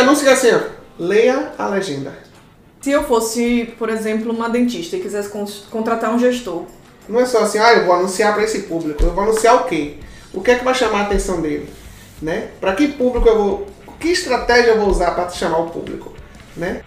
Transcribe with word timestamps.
anúncio 0.00 0.24
que 0.24 0.30
é 0.30 0.32
assim, 0.32 0.50
ó, 0.52 0.60
leia 0.98 1.52
a 1.58 1.66
legenda. 1.68 2.12
Se 2.80 2.90
eu 2.90 3.04
fosse, 3.04 3.74
por 3.78 3.88
exemplo, 3.90 4.32
uma 4.32 4.48
dentista 4.48 4.96
e 4.96 5.00
quisesse 5.00 5.28
con- 5.28 5.46
contratar 5.70 6.14
um 6.14 6.18
gestor, 6.18 6.64
Não 7.08 7.20
é 7.20 7.26
só 7.26 7.40
assim, 7.40 7.58
ah, 7.58 7.72
eu 7.74 7.86
vou 7.86 7.94
anunciar 7.94 8.32
para 8.34 8.44
esse 8.44 8.60
público. 8.62 9.02
Eu 9.02 9.10
vou 9.12 9.24
anunciar 9.24 9.56
o 9.56 9.64
quê? 9.64 9.96
O 10.32 10.40
que 10.40 10.50
é 10.52 10.54
que 10.54 10.64
vai 10.64 10.74
chamar 10.74 11.00
a 11.00 11.02
atenção 11.02 11.40
dele? 11.40 11.68
Né? 12.22 12.48
Para 12.60 12.74
que 12.74 12.88
público 12.88 13.28
eu 13.28 13.36
vou. 13.36 13.66
Que 13.98 14.08
estratégia 14.12 14.70
eu 14.70 14.78
vou 14.78 14.88
usar 14.88 15.10
para 15.10 15.28
chamar 15.30 15.58
o 15.58 15.70
público? 15.70 16.12
Né? 16.56 16.82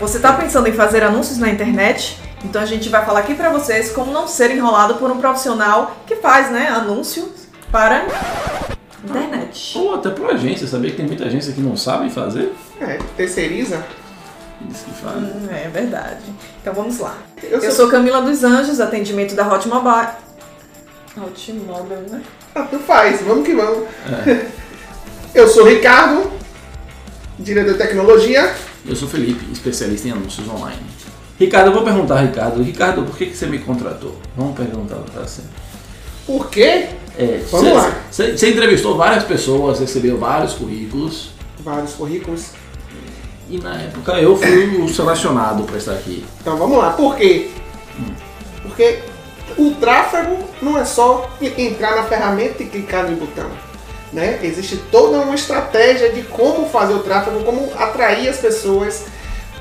Você 0.00 0.16
está 0.18 0.32
pensando 0.32 0.68
em 0.68 0.72
fazer 0.72 1.02
anúncios 1.02 1.38
na 1.38 1.48
internet? 1.48 2.18
Então 2.44 2.60
a 2.60 2.66
gente 2.66 2.88
vai 2.88 3.04
falar 3.04 3.20
aqui 3.20 3.34
para 3.34 3.50
vocês 3.50 3.90
como 3.92 4.12
não 4.12 4.28
ser 4.28 4.50
enrolado 4.50 4.94
por 4.96 5.10
um 5.10 5.18
profissional 5.18 5.96
que 6.06 6.16
faz, 6.16 6.50
né, 6.50 6.68
anúncios 6.68 7.28
para 7.72 8.06
internet. 9.04 9.76
Ou 9.78 9.94
até 9.94 10.10
pra 10.10 10.28
agência, 10.34 10.66
sabia 10.66 10.90
que 10.90 10.96
tem 10.96 11.06
muita 11.06 11.24
agência 11.24 11.52
que 11.52 11.60
não 11.60 11.76
sabe 11.76 12.10
fazer? 12.10 12.52
É, 12.80 12.98
terceiriza. 13.16 13.82
Isso 14.70 14.84
que 14.84 15.02
faz. 15.02 15.16
Hum, 15.16 15.48
É 15.50 15.68
verdade. 15.68 16.20
Então 16.60 16.72
vamos 16.74 16.98
lá. 16.98 17.16
Eu 17.42 17.60
Eu 17.60 17.70
sou 17.72 17.88
Camila 17.88 18.22
dos 18.22 18.42
Anjos, 18.44 18.80
atendimento 18.80 19.34
da 19.34 19.46
Hot 19.52 19.66
Mobile. 19.68 20.08
Hot 21.18 21.52
Mobile, 21.52 22.10
né? 22.10 22.22
Ah, 22.54 22.62
tu 22.62 22.78
faz, 22.78 23.20
vamos 23.22 23.44
que 23.46 23.54
vamos. 23.54 23.86
Eu 25.34 25.46
sou 25.48 25.66
Ricardo, 25.66 26.30
diretor 27.38 27.72
de 27.72 27.78
tecnologia. 27.78 28.54
Eu 28.88 28.94
sou 28.94 29.08
Felipe, 29.08 29.44
especialista 29.52 30.08
em 30.08 30.12
anúncios 30.12 30.48
online. 30.48 30.80
Ricardo, 31.38 31.68
eu 31.68 31.72
vou 31.74 31.82
perguntar, 31.82 32.20
Ricardo. 32.20 32.62
Ricardo, 32.62 33.02
por 33.02 33.16
que, 33.16 33.26
que 33.26 33.36
você 33.36 33.46
me 33.46 33.58
contratou? 33.58 34.16
Vamos 34.36 34.56
perguntar 34.56 34.96
pra 34.96 35.22
você. 35.22 35.42
Por 36.24 36.48
quê? 36.48 36.88
É, 37.18 37.42
Vamos 37.50 37.68
você, 37.68 37.72
lá. 37.72 38.00
Você, 38.10 38.50
entrevistou 38.50 38.96
várias 38.96 39.24
pessoas, 39.24 39.80
recebeu 39.80 40.18
vários 40.18 40.54
currículos. 40.54 41.30
Vários 41.60 41.94
currículos. 41.94 42.50
E 43.50 43.58
na 43.58 43.74
época 43.74 44.12
eu 44.14 44.36
fui 44.36 44.82
o 44.82 44.88
selecionado 44.88 45.64
para 45.64 45.76
estar 45.76 45.92
aqui. 45.92 46.24
Então 46.40 46.56
vamos 46.56 46.78
lá, 46.78 46.92
por 46.92 47.16
quê? 47.16 47.50
Porque 48.62 49.00
o 49.56 49.70
tráfego 49.72 50.38
não 50.60 50.78
é 50.78 50.84
só 50.84 51.30
entrar 51.40 51.96
na 51.96 52.04
ferramenta 52.04 52.62
e 52.62 52.66
clicar 52.66 53.08
no 53.08 53.16
botão. 53.16 53.48
Né? 54.12 54.38
Existe 54.42 54.76
toda 54.90 55.18
uma 55.18 55.34
estratégia 55.34 56.12
de 56.12 56.22
como 56.22 56.68
fazer 56.68 56.94
o 56.94 57.00
tráfego, 57.00 57.42
como 57.44 57.72
atrair 57.76 58.28
as 58.28 58.38
pessoas 58.38 59.04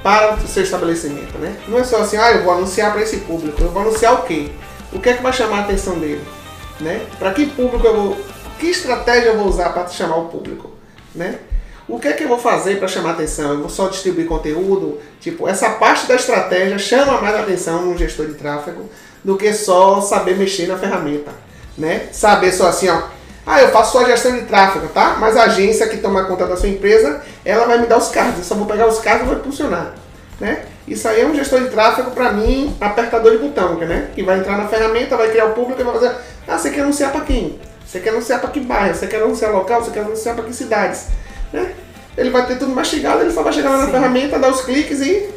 para 0.03 0.35
o 0.35 0.47
seu 0.47 0.63
estabelecimento. 0.63 1.37
Né? 1.37 1.55
Não 1.67 1.79
é 1.79 1.83
só 1.83 2.01
assim, 2.01 2.17
ah, 2.17 2.31
eu 2.31 2.43
vou 2.43 2.53
anunciar 2.53 2.91
para 2.91 3.01
esse 3.01 3.17
público. 3.17 3.61
Eu 3.61 3.71
vou 3.71 3.81
anunciar 3.81 4.13
o 4.13 4.23
quê? 4.23 4.51
O 4.93 4.99
que 4.99 5.09
é 5.09 5.13
que 5.13 5.23
vai 5.23 5.33
chamar 5.33 5.57
a 5.57 5.61
atenção 5.61 5.99
dele? 5.99 6.21
Né? 6.79 7.01
Para 7.17 7.33
que 7.33 7.47
público 7.47 7.85
eu 7.85 7.95
vou. 7.95 8.17
Que 8.59 8.67
estratégia 8.67 9.29
eu 9.29 9.37
vou 9.37 9.47
usar 9.47 9.69
para 9.69 9.87
chamar 9.87 10.17
o 10.17 10.25
público? 10.25 10.71
Né? 11.13 11.39
O 11.87 11.99
que 11.99 12.07
é 12.07 12.13
que 12.13 12.23
eu 12.23 12.27
vou 12.27 12.39
fazer 12.39 12.79
para 12.79 12.87
chamar 12.87 13.11
atenção? 13.11 13.51
Eu 13.51 13.59
vou 13.59 13.69
só 13.69 13.87
distribuir 13.87 14.27
conteúdo? 14.27 14.99
Tipo, 15.19 15.47
essa 15.47 15.71
parte 15.71 16.07
da 16.07 16.15
estratégia 16.15 16.79
chama 16.79 17.21
mais 17.21 17.35
atenção 17.35 17.83
num 17.83 17.97
gestor 17.97 18.25
de 18.27 18.33
tráfego 18.33 18.89
do 19.23 19.37
que 19.37 19.53
só 19.53 20.01
saber 20.01 20.35
mexer 20.37 20.67
na 20.67 20.77
ferramenta, 20.77 21.31
né? 21.77 22.09
Saber 22.11 22.51
só 22.51 22.67
assim, 22.67 22.89
ó, 22.89 23.03
ah, 23.45 23.61
eu 23.61 23.69
faço 23.69 23.91
só 23.91 24.03
a 24.03 24.09
gestão 24.09 24.31
de 24.31 24.41
tráfego, 24.41 24.87
tá? 24.87 25.17
Mas 25.19 25.37
a 25.37 25.43
agência 25.43 25.87
que 25.87 25.97
toma 25.97 26.23
conta 26.25 26.47
da 26.47 26.57
sua 26.57 26.67
empresa, 26.67 27.21
ela 27.43 27.65
vai 27.65 27.77
me 27.77 27.85
dar 27.85 27.97
os 27.97 28.09
cards. 28.09 28.39
Eu 28.39 28.43
só 28.43 28.55
vou 28.55 28.65
pegar 28.65 28.87
os 28.87 28.99
cards 28.99 29.21
e 29.21 29.25
vou 29.25 29.35
impulsionar, 29.35 29.93
né? 30.39 30.65
Isso 30.87 31.07
aí 31.07 31.21
é 31.21 31.25
um 31.25 31.35
gestor 31.35 31.61
de 31.61 31.69
tráfego, 31.69 32.11
para 32.11 32.31
mim, 32.31 32.75
apertador 32.81 33.31
de 33.31 33.37
botão, 33.37 33.75
né? 33.75 34.09
Que 34.15 34.23
vai 34.23 34.39
entrar 34.39 34.57
na 34.57 34.67
ferramenta, 34.67 35.15
vai 35.15 35.29
criar 35.29 35.45
o 35.45 35.53
público 35.53 35.79
e 35.79 35.83
vai 35.83 35.93
fazer, 35.93 36.15
ah, 36.47 36.57
você 36.57 36.71
quer 36.71 36.81
anunciar 36.81 37.11
para 37.11 37.21
quem? 37.21 37.59
Você 37.85 37.99
quer 37.99 38.09
anunciar 38.09 38.39
para 38.39 38.49
que 38.49 38.59
bairro? 38.59 38.95
Você 38.95 39.07
quer 39.07 39.21
anunciar 39.21 39.51
local? 39.51 39.83
Você 39.83 39.91
quer 39.91 40.01
anunciar 40.01 40.35
para 40.35 40.43
que 40.43 40.53
cidades? 40.53 41.07
Né? 41.53 41.71
Ele 42.17 42.29
vai 42.29 42.45
ter 42.47 42.57
tudo 42.57 42.73
mastigado, 42.73 43.21
ele 43.21 43.31
só 43.31 43.43
vai 43.43 43.53
chegar 43.53 43.69
lá 43.69 43.77
na 43.79 43.85
Sim. 43.85 43.91
ferramenta, 43.91 44.39
dar 44.39 44.49
os 44.49 44.61
cliques 44.61 45.01
e. 45.01 45.29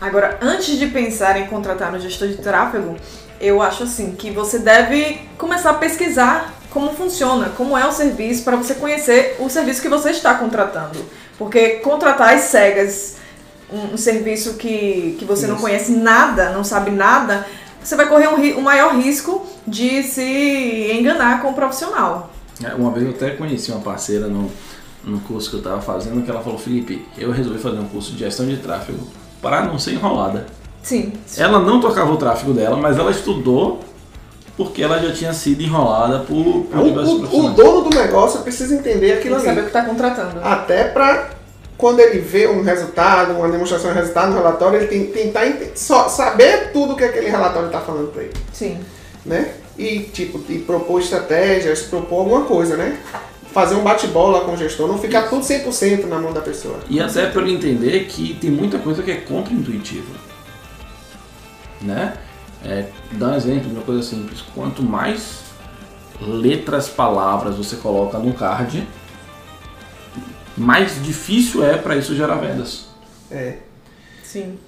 Agora, 0.00 0.38
antes 0.40 0.78
de 0.78 0.86
pensar 0.86 1.36
em 1.36 1.46
contratar 1.46 1.94
um 1.94 2.00
gestor 2.00 2.28
de 2.28 2.38
tráfego, 2.38 2.96
eu 3.40 3.60
acho 3.60 3.84
assim 3.84 4.12
que 4.12 4.30
você 4.30 4.58
deve 4.58 5.20
começar 5.36 5.70
a 5.70 5.74
pesquisar 5.74 6.54
como 6.70 6.92
funciona, 6.92 7.50
como 7.56 7.76
é 7.76 7.86
o 7.86 7.92
serviço, 7.92 8.44
para 8.44 8.56
você 8.56 8.74
conhecer 8.74 9.36
o 9.40 9.48
serviço 9.48 9.82
que 9.82 9.88
você 9.88 10.10
está 10.10 10.34
contratando. 10.34 10.98
Porque 11.38 11.76
contratar 11.76 12.34
às 12.34 12.42
cegas 12.42 13.16
um, 13.72 13.94
um 13.94 13.96
serviço 13.96 14.54
que, 14.54 15.16
que 15.18 15.24
você 15.24 15.46
não 15.46 15.54
Isso. 15.54 15.64
conhece 15.64 15.92
nada, 15.92 16.50
não 16.50 16.64
sabe 16.64 16.90
nada, 16.90 17.46
você 17.82 17.96
vai 17.96 18.08
correr 18.08 18.28
um, 18.28 18.58
um 18.58 18.62
maior 18.62 18.94
risco 18.94 19.46
de 19.66 20.02
se 20.02 20.92
enganar 20.92 21.40
com 21.40 21.50
o 21.50 21.54
profissional. 21.54 22.30
É, 22.62 22.74
Uma 22.74 22.90
vez 22.90 23.06
eu 23.06 23.12
até 23.12 23.30
conheci 23.30 23.70
uma 23.70 23.80
parceira 23.80 24.26
no, 24.26 24.50
no 25.02 25.20
curso 25.20 25.48
que 25.48 25.56
eu 25.56 25.60
estava 25.60 25.80
fazendo 25.80 26.22
que 26.22 26.30
ela 26.30 26.42
falou, 26.42 26.58
Felipe, 26.58 27.06
eu 27.16 27.30
resolvi 27.30 27.58
fazer 27.58 27.78
um 27.78 27.88
curso 27.88 28.12
de 28.12 28.18
gestão 28.18 28.46
de 28.46 28.58
tráfego 28.58 29.06
para 29.40 29.62
não 29.62 29.78
ser 29.78 29.92
enrolada. 29.92 30.46
Sim. 30.82 31.12
Ela 31.36 31.58
não 31.60 31.80
tocava 31.80 32.12
o 32.12 32.16
tráfego 32.16 32.52
dela, 32.52 32.76
mas 32.76 32.98
ela 32.98 33.10
estudou 33.10 33.80
porque 34.56 34.82
ela 34.82 34.98
já 34.98 35.12
tinha 35.12 35.32
sido 35.32 35.62
enrolada 35.62 36.20
por, 36.20 36.64
por 36.64 36.78
O, 36.80 36.84
diversos 36.84 37.32
o- 37.32 37.46
o 37.46 37.50
dono 37.50 37.88
do 37.88 37.96
negócio 37.96 38.40
precisa 38.40 38.74
entender 38.74 39.12
aquilo 39.14 39.36
Não 39.36 39.40
saber 39.44 39.60
o 39.60 39.62
ali. 39.62 39.70
que 39.70 39.76
está 39.78 39.84
contratando. 39.88 40.40
Até 40.42 40.84
para 40.84 41.30
quando 41.78 42.00
ele 42.00 42.18
vê 42.18 42.46
um 42.46 42.62
resultado, 42.62 43.32
uma 43.32 43.48
demonstração 43.48 43.90
de 43.92 43.98
resultado 43.98 44.32
no 44.32 44.36
relatório, 44.36 44.80
ele 44.80 44.86
tem 44.86 45.06
tentar 45.06 45.46
só 45.74 46.08
saber 46.10 46.72
tudo 46.72 46.94
que 46.94 47.04
aquele 47.04 47.30
relatório 47.30 47.68
está 47.68 47.80
falando 47.80 48.12
para 48.12 48.22
ele, 48.24 48.32
Sim. 48.52 48.78
né? 49.24 49.52
E 49.78 50.00
tipo, 50.00 50.38
e 50.52 50.58
propor 50.58 51.00
estratégias, 51.00 51.80
propor 51.82 52.18
alguma 52.18 52.42
coisa, 52.44 52.76
né? 52.76 52.98
Fazer 53.50 53.76
um 53.76 53.82
bate-bola 53.82 54.42
com 54.44 54.52
o 54.52 54.56
gestor, 54.58 54.86
não 54.88 54.98
ficar 54.98 55.22
tudo 55.30 55.42
100% 55.42 56.04
na 56.06 56.18
mão 56.18 56.32
da 56.34 56.40
pessoa. 56.42 56.80
E 56.90 57.00
até 57.00 57.26
para 57.26 57.40
ele 57.42 57.54
entender 57.54 58.04
que 58.04 58.34
tem 58.34 58.50
muita 58.50 58.78
coisa 58.78 59.02
que 59.02 59.10
é 59.10 59.16
contra-intuitiva. 59.16 60.12
Né? 61.80 62.12
É, 62.64 62.86
dá 63.12 63.28
um 63.28 63.34
exemplo 63.34 63.68
de 63.68 63.74
uma 63.74 63.82
coisa 63.82 64.02
simples. 64.02 64.42
Quanto 64.54 64.82
mais 64.82 65.40
letras, 66.20 66.88
palavras 66.88 67.56
você 67.56 67.76
coloca 67.76 68.18
no 68.18 68.32
card, 68.34 68.86
mais 70.56 71.02
difícil 71.02 71.64
é 71.64 71.76
para 71.76 71.96
isso 71.96 72.14
gerar 72.14 72.36
vendas. 72.36 72.86
É. 73.30 73.56
Sim. 74.22 74.58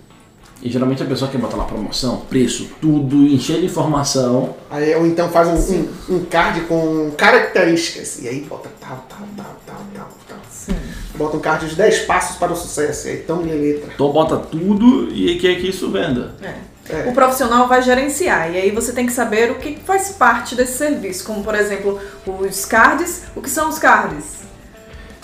E 0.62 0.70
geralmente 0.70 1.03
a 1.03 1.06
pessoa 1.06 1.28
quer 1.28 1.38
botar 1.38 1.56
lá 1.56 1.64
promoção, 1.64 2.19
preço, 2.30 2.70
tudo, 2.80 3.26
encher 3.26 3.58
de 3.58 3.66
informação. 3.66 4.54
Aí, 4.70 4.94
ou 4.94 5.04
então 5.04 5.28
faz 5.28 5.48
um, 5.48 5.74
um, 5.74 6.16
um 6.16 6.24
card 6.24 6.60
com 6.62 7.10
características. 7.16 8.22
E 8.22 8.28
aí 8.28 8.42
bota 8.42 8.70
tal, 8.80 9.04
tal, 9.09 9.26
tal, 9.36 9.60
tal, 9.66 9.84
tal, 9.92 10.09
tal. 10.28 10.38
Sim. 10.48 10.76
Bota 11.16 11.36
um 11.36 11.41
card 11.41 11.69
de 11.69 11.74
10 11.74 12.00
passos 12.03 12.36
para 12.36 12.53
o 12.53 12.56
sucesso. 12.56 13.09
E 13.09 13.10
aí 13.10 13.16
toma 13.19 13.42
minha 13.42 13.56
letra. 13.56 13.91
Então 13.92 14.12
bota 14.12 14.36
tudo 14.36 15.12
e 15.12 15.36
quer 15.36 15.56
que 15.60 15.69
isso 15.69 15.91
venda. 15.91 16.36
É. 16.41 16.72
É. 16.91 17.09
O 17.09 17.12
profissional 17.12 17.69
vai 17.69 17.81
gerenciar 17.81 18.50
e 18.50 18.56
aí 18.56 18.70
você 18.70 18.93
tem 18.93 19.06
que 19.06 19.12
saber 19.12 19.50
o 19.50 19.54
que 19.56 19.78
faz 19.84 20.10
parte 20.10 20.54
desse 20.54 20.78
serviço, 20.78 21.25
como 21.25 21.43
por 21.44 21.54
exemplo 21.54 22.00
os 22.26 22.65
cards. 22.65 23.22
O 23.37 23.41
que 23.41 23.48
são 23.48 23.69
os 23.69 23.78
cards? 23.78 24.43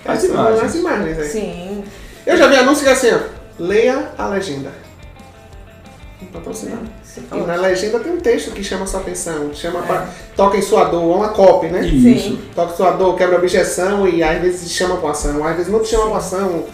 As 0.05 0.21
são 0.21 0.31
imagens. 0.31 0.63
As 0.63 0.75
imagens 0.75 1.19
aí. 1.19 1.29
Sim. 1.29 1.85
Eu 2.27 2.37
já 2.37 2.47
vi 2.47 2.57
anúncio 2.57 2.85
que 2.85 2.91
é 2.91 2.93
assim, 2.93 3.11
ó. 3.13 3.19
Leia 3.59 4.13
a 4.17 4.29
legenda. 4.29 4.71
Patrocinado. 6.33 6.89
Sim. 7.03 7.27
E 7.33 7.41
na 7.41 7.57
legenda 7.57 8.01
tem 8.01 8.13
um 8.13 8.21
texto 8.21 8.53
que 8.53 8.63
chama 8.63 8.87
sua 8.87 9.01
atenção, 9.01 9.53
chama 9.55 9.83
pra, 9.83 10.09
toca 10.37 10.57
em 10.57 10.63
sua 10.63 10.85
dor, 10.85 11.13
é 11.13 11.17
uma 11.17 11.29
copy, 11.31 11.69
né? 11.69 11.87
Isso. 11.87 12.39
Toca 12.55 12.73
em 12.73 12.77
sua 12.77 12.91
dor, 12.93 13.17
quebra 13.17 13.37
a 13.37 13.39
objeção 13.39 14.07
e 14.07 14.23
às 14.23 14.41
vezes 14.41 14.71
chama 14.71 14.99
pra 14.99 15.11
ação, 15.11 15.45
às 15.45 15.57
vezes 15.57 15.73
não 15.73 15.81
te 15.81 15.89
chama 15.89 16.09
pra 16.11 16.19
ação, 16.19 16.67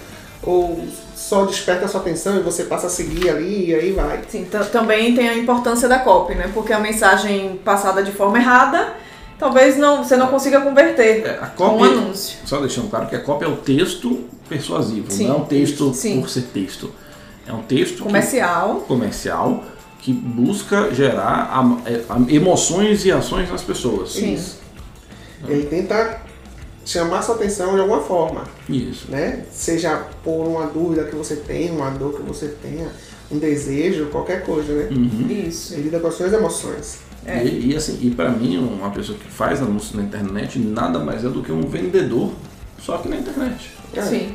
ou 0.47 0.85
só 1.15 1.45
desperta 1.45 1.87
a 1.87 1.89
sua 1.89 2.01
atenção 2.01 2.37
e 2.37 2.41
você 2.41 2.65
passa 2.65 2.87
a 2.87 2.91
seguir 2.91 3.31
ali 3.31 3.71
e 3.71 3.75
aí 3.75 3.93
vai. 3.93 4.21
Sim, 4.29 4.45
ta- 4.45 4.65
também 4.65 5.15
tem 5.15 5.29
a 5.29 5.37
importância 5.37 5.89
da 5.89 5.99
copy, 6.01 6.35
né? 6.35 6.51
Porque 6.53 6.73
a 6.73 6.79
mensagem 6.79 7.59
passada 7.65 8.03
de 8.03 8.13
forma 8.13 8.39
errada, 8.39 8.95
talvez 9.39 9.77
não, 9.77 10.05
você 10.05 10.17
não 10.17 10.27
consiga 10.29 10.61
converter 10.61 11.25
É, 11.27 11.39
a 11.41 11.47
com 11.47 11.79
um 11.79 11.85
anúncio. 11.85 12.39
só 12.45 12.61
deixando 12.61 12.91
claro 12.91 13.07
que 13.07 13.17
a 13.17 13.21
cópia 13.21 13.47
é 13.47 13.49
o 13.49 13.57
texto 13.57 14.25
persuasivo, 14.49 15.11
Sim. 15.11 15.29
não 15.29 15.35
é 15.35 15.39
um 15.39 15.45
texto 15.45 15.95
Sim. 15.95 16.21
por 16.21 16.29
ser 16.29 16.43
texto. 16.53 16.91
É 17.47 17.53
um 17.53 17.63
texto 17.63 17.97
que- 17.97 18.03
Comercial. 18.03 18.85
comercial 18.87 19.65
que 20.01 20.13
busca 20.13 20.93
gerar 20.95 21.51
a- 21.51 21.91
é, 21.91 22.03
a- 22.09 22.21
emoções 22.33 23.05
e 23.07 23.13
ações 23.13 23.51
nas 23.51 23.63
pessoas. 23.63 24.13
Sim. 24.13 24.35
Isso. 24.35 24.59
Ele 25.49 25.65
tenta 25.67 26.21
chamar 26.85 27.23
sua 27.23 27.35
atenção 27.35 27.75
de 27.75 27.81
alguma 27.81 28.01
forma, 28.01 28.45
Isso. 28.69 29.11
né? 29.11 29.45
Seja 29.51 30.07
por 30.23 30.47
uma 30.47 30.67
dúvida 30.67 31.05
que 31.05 31.17
você 31.17 31.37
tem, 31.37 31.71
uma 31.71 31.91
dor 31.91 32.15
que 32.15 32.23
você 32.23 32.49
tenha, 32.49 32.91
um 33.31 33.39
desejo, 33.39 34.07
qualquer 34.07 34.45
coisa, 34.45 34.73
né? 34.73 34.89
Uhum. 34.91 35.27
Isso. 35.31 35.75
Ele 35.75 35.85
lida 35.85 35.99
com 35.99 36.09
as 36.09 36.15
suas 36.15 36.33
emoções. 36.33 36.99
É. 37.27 37.43
E, 37.43 37.71
e 37.71 37.77
assim, 37.77 37.99
e 38.03 38.11
para 38.11 38.29
mim, 38.29 38.59
uma 38.59 38.91
pessoa 38.91 39.17
que 39.19 39.31
faz 39.31 39.63
anúncio 39.63 39.97
na 39.97 40.03
internet 40.03 40.59
nada 40.59 40.99
mais 40.99 41.25
é 41.25 41.29
do 41.29 41.43
que 41.43 41.51
um 41.51 41.63
vendedor, 41.63 42.33
só 42.79 42.99
que 42.99 43.09
na 43.09 43.17
internet. 43.17 43.71
É. 43.95 44.03
Sim. 44.03 44.35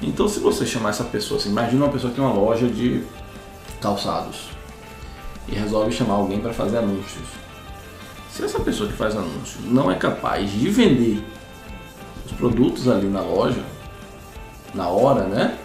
Então, 0.00 0.28
se 0.28 0.38
você 0.38 0.64
chamar 0.64 0.90
essa 0.90 1.04
pessoa, 1.04 1.40
assim, 1.40 1.50
imagina 1.50 1.84
uma 1.84 1.92
pessoa 1.92 2.10
que 2.10 2.16
tem 2.16 2.24
uma 2.24 2.34
loja 2.34 2.68
de 2.68 3.02
calçados 3.80 4.50
e 5.48 5.54
resolve 5.54 5.90
chamar 5.92 6.14
alguém 6.14 6.40
para 6.40 6.52
fazer 6.52 6.78
anúncios. 6.78 7.26
Se 8.32 8.44
essa 8.44 8.60
pessoa 8.60 8.88
que 8.88 8.96
faz 8.96 9.16
anúncios 9.16 9.64
não 9.64 9.90
é 9.90 9.94
capaz 9.94 10.50
de 10.50 10.68
vender 10.68 11.22
os 12.26 12.32
produtos 12.32 12.88
ali 12.88 13.06
na 13.06 13.20
loja, 13.20 13.62
na 14.74 14.88
hora, 14.88 15.24
né? 15.24 15.56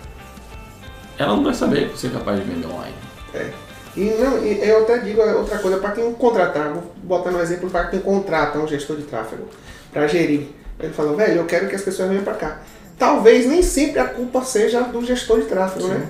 Ela 1.18 1.36
não 1.36 1.44
vai 1.44 1.54
saber 1.54 1.92
se 1.96 2.08
é 2.08 2.10
capaz 2.10 2.40
de 2.40 2.46
vender 2.46 2.68
online. 2.68 2.96
É. 3.34 3.50
E, 3.96 4.06
não, 4.12 4.44
e 4.44 4.60
eu 4.64 4.84
até 4.84 5.00
digo 5.00 5.22
outra 5.22 5.58
coisa, 5.58 5.78
para 5.78 5.92
quem 5.92 6.14
contratar, 6.14 6.72
vou 6.72 6.94
botar 7.04 7.32
um 7.32 7.40
exemplo 7.42 7.70
para 7.70 7.88
quem 7.88 8.00
contrata 8.00 8.60
um 8.60 8.68
gestor 8.68 8.96
de 8.98 9.04
tráfego 9.04 9.48
para 9.92 10.08
gerir. 10.08 10.48
Ele 10.80 10.94
falou, 10.94 11.16
velho, 11.16 11.40
eu 11.40 11.46
quero 11.46 11.68
que 11.68 11.76
as 11.76 11.82
pessoas 11.82 12.08
venham 12.08 12.24
para 12.24 12.36
cá. 12.36 12.60
Talvez 12.98 13.46
nem 13.46 13.62
sempre 13.62 14.00
a 14.00 14.06
culpa 14.06 14.44
seja 14.44 14.82
do 14.82 15.04
gestor 15.04 15.42
de 15.42 15.48
tráfego, 15.48 15.88
né? 15.88 16.08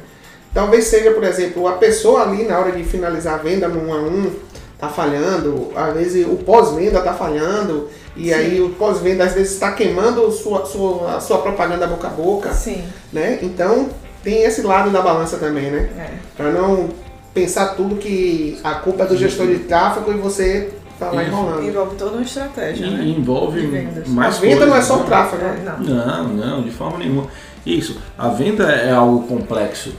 Talvez 0.54 0.86
seja, 0.86 1.12
por 1.12 1.24
exemplo, 1.24 1.68
a 1.68 1.74
pessoa 1.74 2.24
ali 2.24 2.44
na 2.44 2.60
hora 2.60 2.72
de 2.72 2.84
finalizar 2.84 3.36
a 3.36 3.38
venda 3.38 3.68
no 3.68 3.88
1 3.88 3.94
a 3.94 3.98
1 3.98 4.36
tá 4.80 4.88
falhando, 4.88 5.72
às 5.76 5.94
vezes 5.94 6.26
o 6.26 6.38
pós-venda 6.38 7.02
tá 7.02 7.14
falhando, 7.14 7.90
e 8.16 8.34
aí 8.34 8.62
o 8.62 8.70
pós-venda 8.70 9.26
às 9.26 9.34
vezes 9.34 9.54
está 9.54 9.74
queimando 9.74 10.32
sua, 10.32 10.66
sua, 10.66 11.18
a 11.18 11.20
sua 11.20 11.40
propaganda 11.40 11.86
boca 11.86 12.08
a 12.08 12.12
boca, 12.12 12.54
Sim. 12.54 12.84
né? 13.12 13.40
Então 13.42 13.90
tem 14.24 14.44
esse 14.44 14.62
lado 14.62 14.90
da 14.90 15.02
balança 15.02 15.38
também, 15.38 15.70
né? 15.70 15.90
É. 15.98 16.10
Para 16.36 16.52
não 16.52 16.90
pensar 17.34 17.76
tudo 17.76 17.96
que 17.98 18.58
a 18.64 18.76
culpa 18.76 19.04
é 19.04 19.08
do 19.08 19.18
gestor 19.18 19.48
de 19.48 19.60
tráfego 19.60 20.12
e 20.12 20.18
você 20.18 20.72
tá 20.98 21.12
lá 21.12 21.24
enrolando. 21.24 21.64
Envolve 21.64 21.96
toda 21.96 22.12
uma 22.12 22.22
estratégia, 22.22 22.86
E 22.86 22.90
né? 22.90 23.04
envolve 23.06 23.68
mais 24.08 24.38
a 24.38 24.40
venda 24.40 24.66
não 24.66 24.76
é 24.76 24.80
coisas, 24.80 24.86
só 24.88 24.96
o 24.96 25.00
né? 25.00 25.06
tráfego, 25.06 25.44
É, 25.44 25.48
né? 25.52 25.76
não. 25.78 25.96
Não, 25.96 26.28
não, 26.30 26.62
de 26.62 26.72
forma 26.72 26.98
nenhuma. 27.00 27.28
Isso, 27.66 28.00
a 28.18 28.30
venda 28.30 28.64
é 28.72 28.92
algo 28.92 29.28
complexo 29.28 29.94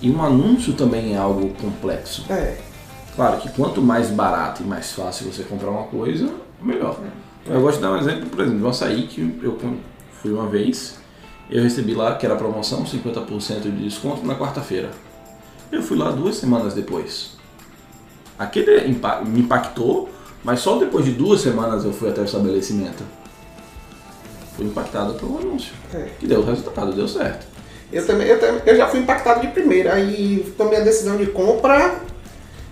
e 0.00 0.08
um 0.10 0.22
anúncio 0.22 0.72
também 0.74 1.14
é 1.14 1.18
algo 1.18 1.48
complexo. 1.60 2.24
É. 2.30 2.54
Claro 3.14 3.38
que 3.40 3.48
quanto 3.50 3.80
mais 3.80 4.10
barato 4.10 4.62
e 4.62 4.66
mais 4.66 4.92
fácil 4.92 5.30
você 5.32 5.44
comprar 5.44 5.70
uma 5.70 5.84
coisa, 5.84 6.28
melhor. 6.60 6.98
Eu 7.46 7.60
gosto 7.60 7.76
de 7.76 7.82
dar 7.82 7.92
um 7.92 7.96
exemplo, 7.98 8.26
por 8.26 8.40
exemplo, 8.40 8.60
do 8.60 8.68
açaí 8.68 9.06
que 9.06 9.20
eu 9.42 9.56
fui 10.20 10.32
uma 10.32 10.46
vez, 10.48 10.98
eu 11.50 11.62
recebi 11.62 11.94
lá 11.94 12.16
que 12.16 12.26
era 12.26 12.34
promoção, 12.34 12.84
50% 12.84 13.60
de 13.62 13.70
desconto 13.84 14.26
na 14.26 14.34
quarta-feira. 14.34 14.90
Eu 15.70 15.82
fui 15.82 15.96
lá 15.96 16.10
duas 16.10 16.36
semanas 16.36 16.74
depois. 16.74 17.32
Aquele 18.38 18.88
me 19.26 19.40
impactou, 19.40 20.08
mas 20.42 20.60
só 20.60 20.76
depois 20.78 21.04
de 21.04 21.12
duas 21.12 21.40
semanas 21.40 21.84
eu 21.84 21.92
fui 21.92 22.08
até 22.08 22.20
o 22.20 22.24
estabelecimento. 22.24 23.04
Fui 24.56 24.66
impactado 24.66 25.14
pelo 25.14 25.38
anúncio. 25.38 25.72
É. 25.92 26.08
Que 26.18 26.26
deu 26.26 26.44
resultado, 26.44 26.92
deu 26.92 27.06
certo. 27.06 27.46
Eu 27.92 28.04
também, 28.06 28.26
eu, 28.26 28.40
também- 28.40 28.62
eu 28.66 28.76
já 28.76 28.88
fui 28.88 29.00
impactado 29.00 29.40
de 29.40 29.48
primeira, 29.48 29.94
aí 29.94 30.52
tomei 30.56 30.80
a 30.80 30.84
decisão 30.84 31.16
de 31.16 31.26
compra 31.26 32.00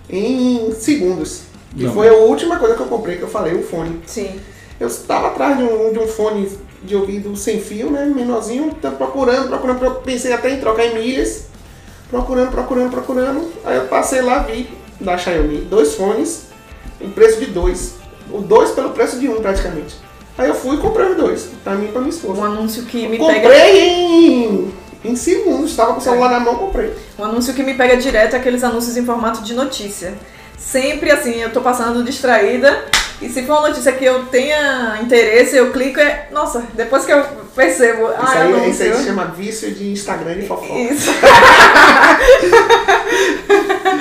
em 0.09 0.71
segundos. 0.73 1.41
E 1.75 1.83
Não. 1.83 1.93
foi 1.93 2.07
a 2.09 2.13
última 2.13 2.57
coisa 2.57 2.75
que 2.75 2.81
eu 2.81 2.87
comprei, 2.87 3.17
que 3.17 3.23
eu 3.23 3.27
falei, 3.27 3.53
o 3.55 3.63
fone. 3.63 3.99
Sim. 4.05 4.39
Eu 4.79 4.87
estava 4.87 5.27
atrás 5.27 5.57
de 5.57 5.63
um, 5.63 5.91
de 5.91 5.99
um 5.99 6.07
fone 6.07 6.49
de 6.83 6.95
ouvido 6.95 7.35
sem 7.35 7.59
fio, 7.61 7.89
né? 7.89 8.05
Menorzinho, 8.05 8.75
tá 8.81 8.91
procurando, 8.91 9.47
procurando, 9.47 9.79
pro- 9.79 10.01
pensei 10.01 10.33
até 10.33 10.51
em 10.51 10.59
trocar 10.59 10.85
em 10.85 10.93
milhas. 10.95 11.45
Procurando, 12.09 12.51
procurando, 12.51 12.91
procurando. 12.91 13.51
Aí 13.65 13.77
eu 13.77 13.85
passei 13.87 14.21
lá, 14.21 14.39
vi 14.39 14.67
da 14.99 15.17
Xiaomi 15.17 15.57
dois 15.61 15.95
fones, 15.95 16.43
em 17.01 17.09
preço 17.09 17.39
de 17.39 17.47
dois. 17.47 17.93
O 18.31 18.39
dois 18.39 18.71
pelo 18.71 18.91
preço 18.91 19.19
de 19.19 19.27
um 19.27 19.41
praticamente. 19.41 19.95
Aí 20.37 20.47
eu 20.49 20.55
fui 20.55 20.75
e 20.75 20.79
comprei 20.79 21.07
os 21.09 21.17
dois, 21.17 21.47
pra 21.63 21.73
mim 21.75 21.85
e 21.85 21.91
pra 21.91 22.01
minha 22.01 22.13
esposa. 22.13 22.39
Um 22.41 22.43
anúncio 22.45 22.83
que 22.83 23.07
me 23.07 23.17
comprei 23.17 23.41
pega. 23.41 23.77
em, 23.77 24.73
em 25.03 25.15
segundos, 25.15 25.71
estava 25.71 25.93
com 25.93 25.99
o 25.99 26.03
celular 26.03 26.29
na 26.29 26.39
mão, 26.39 26.55
comprei. 26.55 26.93
Um 27.19 27.25
anúncio 27.25 27.53
que 27.53 27.61
me 27.61 27.73
pega 27.73 27.97
direto 27.97 28.35
é 28.35 28.37
aqueles 28.37 28.63
anúncios 28.63 28.95
em 28.95 29.05
formato 29.05 29.41
de 29.41 29.53
notícia. 29.53 30.13
Sempre 30.57 31.11
assim, 31.11 31.35
eu 31.41 31.51
tô 31.51 31.61
passando 31.61 32.03
distraída. 32.03 32.85
E 33.21 33.29
se 33.29 33.43
for 33.43 33.59
uma 33.59 33.69
notícia 33.69 33.91
que 33.91 34.03
eu 34.03 34.25
tenha 34.25 34.99
interesse, 35.01 35.55
eu 35.55 35.71
clico 35.71 35.99
e. 35.99 36.33
Nossa, 36.33 36.63
depois 36.73 37.05
que 37.05 37.11
eu 37.11 37.23
percebo. 37.55 38.09
Isso, 38.09 38.15
ah, 38.17 38.41
aí, 38.41 38.69
isso 38.69 38.83
aí 38.83 38.93
se 38.93 39.03
chama 39.05 39.25
vício 39.25 39.71
de 39.73 39.91
Instagram 39.91 40.35
de 40.35 40.47
fofoca. 40.47 40.73
Isso. 40.73 41.11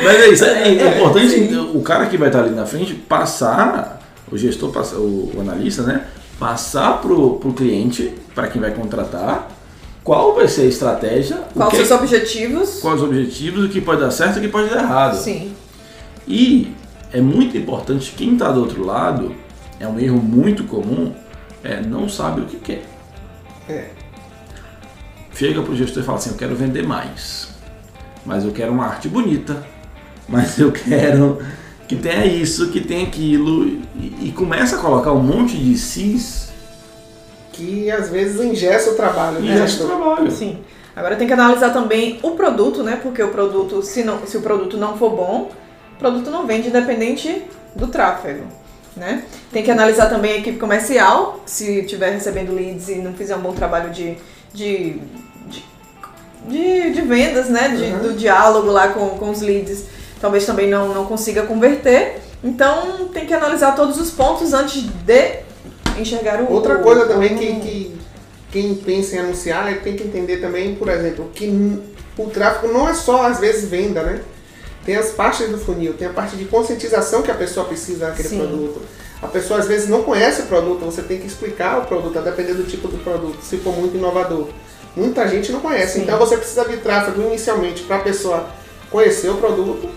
Mas 0.03 0.21
é 0.21 0.29
isso, 0.29 0.45
é, 0.45 0.69
é 0.69 0.97
importante 0.97 1.29
sim. 1.31 1.71
o 1.75 1.81
cara 1.83 2.07
que 2.07 2.17
vai 2.17 2.29
estar 2.29 2.41
ali 2.41 2.51
na 2.51 2.67
frente 2.67 2.95
passar, 2.95 4.01
o 4.31 4.37
gestor, 4.37 4.73
o 4.97 5.41
analista, 5.41 5.83
né? 5.83 6.07
Passar 6.39 7.01
pro, 7.01 7.37
pro 7.37 7.53
cliente, 7.53 8.13
para 8.35 8.49
quem 8.49 8.61
vai 8.61 8.73
contratar, 8.73 9.49
qual 10.05 10.35
vai 10.35 10.49
ser 10.49 10.63
a 10.63 10.67
estratégia, 10.67 11.43
o 11.55 11.55
Quais 11.55 11.73
os 11.73 11.87
seus 11.87 12.01
objetivos? 12.01 12.81
quais 12.81 13.01
os 13.01 13.07
objetivos, 13.07 13.65
o 13.65 13.69
que 13.69 13.81
pode 13.81 14.01
dar 14.01 14.11
certo 14.11 14.37
e 14.37 14.39
o 14.39 14.43
que 14.43 14.49
pode 14.49 14.69
dar 14.69 14.83
errado. 14.83 15.17
Sim. 15.17 15.53
E 16.27 16.73
é 17.13 17.21
muito 17.21 17.57
importante, 17.57 18.13
quem 18.17 18.33
está 18.33 18.51
do 18.51 18.61
outro 18.61 18.85
lado, 18.85 19.35
é 19.79 19.87
um 19.87 19.99
erro 19.99 20.21
muito 20.21 20.65
comum, 20.65 21.15
é 21.63 21.81
não 21.81 22.09
sabe 22.09 22.41
o 22.41 22.47
que 22.47 22.57
quer. 22.57 22.85
É. 23.69 23.91
Chega 25.35 25.63
pro 25.63 25.75
gestor 25.75 26.03
e 26.03 26.07
fala 26.07 26.19
assim, 26.19 26.31
eu 26.31 26.37
quero 26.37 26.55
vender 26.55 26.87
mais, 26.87 27.49
mas 28.25 28.45
eu 28.45 28.53
quero 28.53 28.73
uma 28.73 28.87
arte 28.87 29.09
bonita, 29.09 29.65
mas 30.29 30.59
eu 30.59 30.71
quero 30.73 31.39
que 31.89 31.97
tenha 31.97 32.27
isso, 32.27 32.71
que 32.71 32.81
tenha 32.81 33.07
aquilo, 33.07 33.67
e, 33.67 34.29
e 34.29 34.33
começa 34.35 34.77
a 34.77 34.79
colocar 34.79 35.13
um 35.13 35.23
monte 35.23 35.57
de 35.57 35.77
cis 35.77 36.52
Que 37.53 37.91
às 37.91 38.09
vezes 38.09 38.41
engessa 38.41 38.91
o 38.91 38.95
trabalho 38.95 39.45
e 39.45 39.49
já 39.49 39.67
gestor. 39.67 39.87
trabalho. 39.89 40.31
Sim. 40.31 40.59
Agora 40.95 41.17
tem 41.17 41.27
que 41.27 41.33
analisar 41.33 41.71
também 41.73 42.19
o 42.23 42.33
produto, 42.33 42.83
né? 42.83 42.99
Porque 43.03 43.23
o 43.23 43.29
produto, 43.29 43.83
se, 43.83 44.03
não, 44.03 44.27
se 44.27 44.37
o 44.37 44.43
produto 44.43 44.77
não 44.77 44.97
for 44.97 45.11
bom, 45.11 45.51
o 45.95 45.99
produto 45.99 46.31
não 46.31 46.47
vende 46.47 46.69
independente 46.69 47.45
do 47.75 47.87
tráfego. 47.87 48.45
Né? 48.95 49.25
Tem 49.51 49.63
que 49.63 49.71
analisar 49.71 50.11
também 50.11 50.33
a 50.33 50.37
equipe 50.37 50.59
comercial, 50.59 51.41
se 51.47 51.81
estiver 51.81 52.11
recebendo 52.11 52.55
leads 52.55 52.91
e 52.91 52.97
não 52.97 53.15
fizer 53.15 53.35
um 53.37 53.41
bom 53.41 53.53
trabalho 53.53 53.89
de, 53.89 54.19
de, 54.53 55.01
de, 55.47 55.65
de, 56.47 56.91
de 56.91 57.01
vendas, 57.01 57.49
né? 57.49 57.69
De, 57.69 57.85
Uhum. 57.85 57.99
Do 58.01 58.13
diálogo 58.13 58.71
lá 58.71 58.89
com, 58.89 59.11
com 59.11 59.31
os 59.31 59.41
leads, 59.41 59.85
talvez 60.21 60.45
também 60.45 60.69
não, 60.69 60.93
não 60.93 61.07
consiga 61.07 61.45
converter. 61.45 62.21
Então 62.45 63.09
tem 63.09 63.25
que 63.25 63.33
analisar 63.33 63.75
todos 63.75 63.99
os 63.99 64.11
pontos 64.11 64.53
antes 64.53 64.83
de 64.83 64.89
enxergar 65.99 66.43
o 66.43 66.53
Outra 66.53 66.77
coisa 66.79 67.07
também 67.07 67.37
que, 67.37 67.61
que 67.61 67.97
quem 68.51 68.75
pensa 68.75 69.17
em 69.17 69.19
anunciar 69.21 69.71
é 69.73 69.77
tem 69.77 69.97
que 69.97 70.05
entender 70.05 70.39
também, 70.39 70.75
por 70.75 70.89
exemplo, 70.89 71.31
que 71.35 71.81
o 72.19 72.27
tráfego 72.27 72.73
não 72.73 72.89
é 72.89 72.95
só 72.95 73.27
às 73.27 73.41
vezes 73.41 73.69
venda, 73.69 74.03
né? 74.03 74.21
Tem 74.85 74.97
as 74.97 75.11
partes 75.11 75.49
do 75.49 75.59
funil, 75.59 75.95
tem 75.95 76.09
a 76.09 76.13
parte 76.13 76.37
de 76.37 76.45
conscientização 76.45 77.23
que 77.23 77.31
a 77.31 77.35
pessoa 77.35 77.67
precisa 77.67 78.07
daquele 78.07 78.29
Sim. 78.29 78.39
produto. 78.39 78.83
A 79.23 79.29
pessoa 79.29 79.61
às 79.61 79.69
vezes 79.69 79.89
não 79.89 80.03
conhece 80.03 80.43
o 80.43 80.47
produto, 80.47 80.85
você 80.85 81.03
tem 81.03 81.19
que 81.19 81.27
explicar 81.27 81.79
o 81.79 81.87
produto, 81.87 82.19
a 82.19 82.23
depender 82.23 82.55
do 82.55 82.65
tipo 82.65 82.89
do 82.89 82.99
produto, 82.99 83.39
se 83.43 83.57
for 83.59 83.75
muito 83.75 83.97
inovador. 83.97 84.49
Muita 84.97 85.27
gente 85.29 85.53
não 85.53 85.61
conhece, 85.61 85.95
Sim. 85.95 86.03
então 86.03 86.19
você 86.19 86.37
precisa 86.37 86.65
de 86.65 86.77
tráfego 86.79 87.23
inicialmente 87.23 87.85
para 87.85 87.97
a 87.97 88.01
pessoa 88.01 88.51
conhecer 88.91 89.31
o 89.31 89.37
produto, 89.37 89.89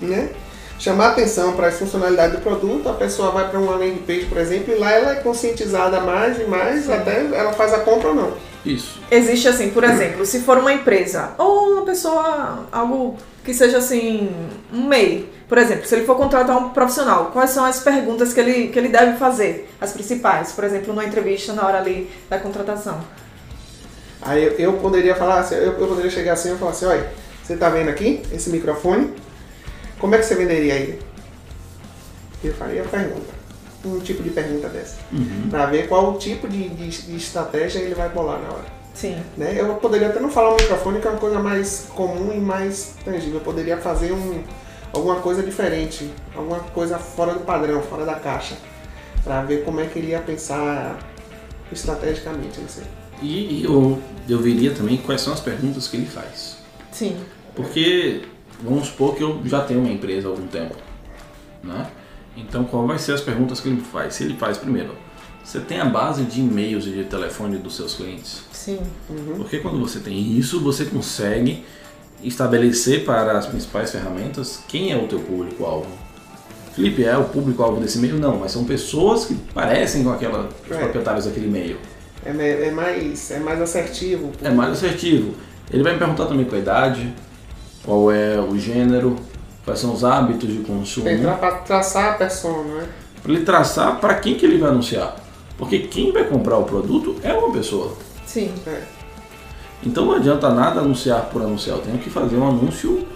né? 0.00 0.30
Chamar 0.78 1.08
atenção 1.08 1.54
para 1.54 1.68
as 1.68 1.78
funcionalidades 1.78 2.36
do 2.36 2.42
produto, 2.42 2.88
a 2.88 2.92
pessoa 2.92 3.30
vai 3.30 3.48
para 3.48 3.58
uma 3.58 3.76
landing 3.76 4.02
page, 4.06 4.26
por 4.26 4.38
exemplo, 4.38 4.74
e 4.74 4.78
lá 4.78 4.92
ela 4.92 5.12
é 5.12 5.14
conscientizada 5.16 6.00
mais 6.00 6.38
e 6.38 6.44
mais, 6.44 6.84
Sim. 6.84 6.92
até 6.92 7.24
ela 7.32 7.52
faz 7.52 7.72
a 7.72 7.78
compra 7.78 8.10
ou 8.10 8.14
não. 8.14 8.32
Isso. 8.64 9.00
Existe 9.10 9.48
assim, 9.48 9.70
por 9.70 9.84
exemplo, 9.84 10.26
se 10.26 10.40
for 10.40 10.58
uma 10.58 10.72
empresa 10.72 11.30
ou 11.38 11.72
uma 11.72 11.82
pessoa, 11.84 12.66
algo 12.70 13.16
que 13.44 13.54
seja 13.54 13.78
assim, 13.78 14.28
um 14.72 14.86
MEI, 14.86 15.30
por 15.48 15.56
exemplo, 15.56 15.86
se 15.86 15.94
ele 15.94 16.04
for 16.04 16.16
contratar 16.16 16.58
um 16.58 16.70
profissional, 16.70 17.30
quais 17.32 17.50
são 17.50 17.64
as 17.64 17.80
perguntas 17.80 18.34
que 18.34 18.40
ele, 18.40 18.68
que 18.68 18.78
ele 18.78 18.88
deve 18.88 19.16
fazer? 19.16 19.70
As 19.80 19.92
principais, 19.92 20.52
por 20.52 20.64
exemplo, 20.64 20.88
numa 20.88 21.04
entrevista 21.04 21.52
na 21.52 21.64
hora 21.64 21.78
ali 21.78 22.10
da 22.28 22.38
contratação. 22.38 23.00
Aí 24.20 24.42
eu, 24.42 24.52
eu 24.52 24.72
poderia 24.74 25.14
falar, 25.14 25.40
assim, 25.40 25.54
eu, 25.54 25.72
eu 25.78 25.86
poderia 25.86 26.10
chegar 26.10 26.32
assim 26.32 26.52
e 26.52 26.58
falar 26.58 26.72
assim, 26.72 26.86
olha, 26.86 27.08
você 27.42 27.56
tá 27.56 27.68
vendo 27.68 27.88
aqui 27.88 28.22
esse 28.32 28.50
microfone? 28.50 29.14
Como 29.98 30.14
é 30.14 30.18
que 30.18 30.24
você 30.24 30.34
venderia 30.34 30.74
ele? 30.74 31.02
Eu 32.44 32.52
faria 32.54 32.82
a 32.82 32.84
pergunta, 32.84 33.32
um 33.84 33.98
tipo 34.00 34.22
de 34.22 34.30
pergunta 34.30 34.68
dessa, 34.68 34.96
Uhum. 35.12 35.48
para 35.50 35.66
ver 35.66 35.88
qual 35.88 36.12
o 36.14 36.18
tipo 36.18 36.46
de, 36.48 36.68
de, 36.68 36.88
de 37.02 37.16
estratégia 37.16 37.78
ele 37.80 37.94
vai 37.94 38.08
bolar 38.08 38.40
na 38.40 38.48
hora. 38.50 38.76
Sim. 38.94 39.16
Né? 39.36 39.54
Eu 39.58 39.74
poderia 39.76 40.08
até 40.08 40.20
não 40.20 40.30
falar 40.30 40.50
um 40.52 40.56
microfone, 40.56 41.00
que 41.00 41.06
é 41.06 41.10
uma 41.10 41.18
coisa 41.18 41.38
mais 41.38 41.86
comum 41.94 42.32
e 42.34 42.38
mais 42.40 42.94
tangível. 43.04 43.34
Eu 43.34 43.40
poderia 43.40 43.76
fazer 43.78 44.12
um, 44.12 44.42
alguma 44.92 45.16
coisa 45.16 45.42
diferente, 45.42 46.10
alguma 46.34 46.60
coisa 46.60 46.98
fora 46.98 47.34
do 47.34 47.40
padrão, 47.40 47.82
fora 47.82 48.04
da 48.06 48.14
caixa, 48.14 48.56
para 49.24 49.42
ver 49.42 49.64
como 49.64 49.80
é 49.80 49.86
que 49.86 49.98
ele 49.98 50.08
ia 50.08 50.20
pensar 50.20 50.98
estrategicamente, 51.72 52.60
não 52.60 52.68
sei. 52.68 52.84
E, 53.22 53.60
e 53.60 53.64
eu, 53.64 53.98
eu 54.28 54.38
veria 54.40 54.72
também 54.72 54.98
quais 54.98 55.20
são 55.20 55.32
as 55.32 55.40
perguntas 55.40 55.88
que 55.88 55.96
ele 55.96 56.06
faz. 56.06 56.58
Sim. 56.92 57.16
Porque 57.54 58.22
vamos 58.62 58.86
supor 58.88 59.14
que 59.14 59.22
eu 59.22 59.40
já 59.44 59.60
tenho 59.62 59.80
uma 59.80 59.90
empresa 59.92 60.28
há 60.28 60.30
algum 60.30 60.46
tempo, 60.46 60.74
né? 61.62 61.86
Então, 62.36 62.64
qual 62.64 62.86
vai 62.86 62.98
ser 62.98 63.12
as 63.12 63.20
perguntas 63.20 63.60
que 63.60 63.68
ele 63.68 63.80
faz? 63.80 64.14
Se 64.14 64.24
ele 64.24 64.36
faz 64.36 64.58
primeiro, 64.58 64.94
você 65.42 65.60
tem 65.60 65.80
a 65.80 65.84
base 65.84 66.24
de 66.24 66.40
e-mails 66.40 66.86
e 66.86 66.90
de 66.90 67.04
telefone 67.04 67.56
dos 67.56 67.76
seus 67.76 67.94
clientes? 67.94 68.42
Sim. 68.52 68.78
Porque 69.36 69.58
quando 69.58 69.78
você 69.78 70.00
tem 70.00 70.36
isso, 70.36 70.60
você 70.60 70.84
consegue 70.84 71.64
estabelecer 72.22 73.04
para 73.04 73.36
as 73.38 73.46
principais 73.46 73.90
ferramentas 73.90 74.62
quem 74.68 74.92
é 74.92 74.96
o 74.96 75.06
teu 75.06 75.20
público-alvo. 75.20 75.86
Felipe, 76.74 77.04
é 77.04 77.16
o 77.16 77.24
público-alvo 77.24 77.80
desse 77.80 77.96
e-mail? 77.98 78.16
Não, 78.18 78.38
mas 78.38 78.52
são 78.52 78.64
pessoas 78.64 79.24
que 79.24 79.34
parecem 79.54 80.04
com 80.04 80.10
aquela, 80.10 80.48
os 80.64 80.70
É. 80.76 80.78
proprietários 80.78 81.24
daquele 81.24 81.46
e-mail. 81.46 81.78
É, 82.24 82.30
é 82.66 82.70
mais, 82.70 83.30
é 83.30 83.38
mais 83.38 83.60
assertivo. 83.60 84.32
É 84.42 84.50
mais 84.50 84.72
assertivo. 84.72 85.34
Ele 85.70 85.82
vai 85.82 85.92
me 85.92 85.98
perguntar 85.98 86.26
também 86.26 86.44
qual 86.44 86.56
a 86.56 86.60
idade, 86.60 87.14
qual 87.86 88.10
é 88.10 88.38
o 88.40 88.58
gênero, 88.58 89.16
quais 89.64 89.78
são 89.78 89.94
os 89.94 90.04
hábitos 90.04 90.52
de 90.52 90.58
consumo, 90.58 91.08
Entrar 91.08 91.38
pra 91.38 91.52
traçar 91.52 92.14
a 92.14 92.16
persona, 92.16 92.82
né? 92.82 92.88
para 93.22 93.32
ele 93.32 93.44
traçar 93.44 94.00
para 94.00 94.16
quem 94.16 94.34
que 94.34 94.44
ele 94.44 94.58
vai 94.58 94.70
anunciar. 94.70 95.16
Porque 95.56 95.78
quem 95.78 96.12
vai 96.12 96.24
comprar 96.24 96.58
o 96.58 96.64
produto 96.64 97.16
é 97.22 97.32
uma 97.32 97.52
pessoa. 97.52 97.96
Sim. 98.26 98.52
É. 98.66 98.82
Então 99.82 100.04
não 100.04 100.14
adianta 100.14 100.50
nada 100.50 100.80
anunciar 100.80 101.22
por 101.26 101.40
anunciar, 101.40 101.76
eu 101.78 101.82
tenho 101.82 101.98
que 101.98 102.10
fazer 102.10 102.36
um 102.36 102.48
anúncio 102.48 103.06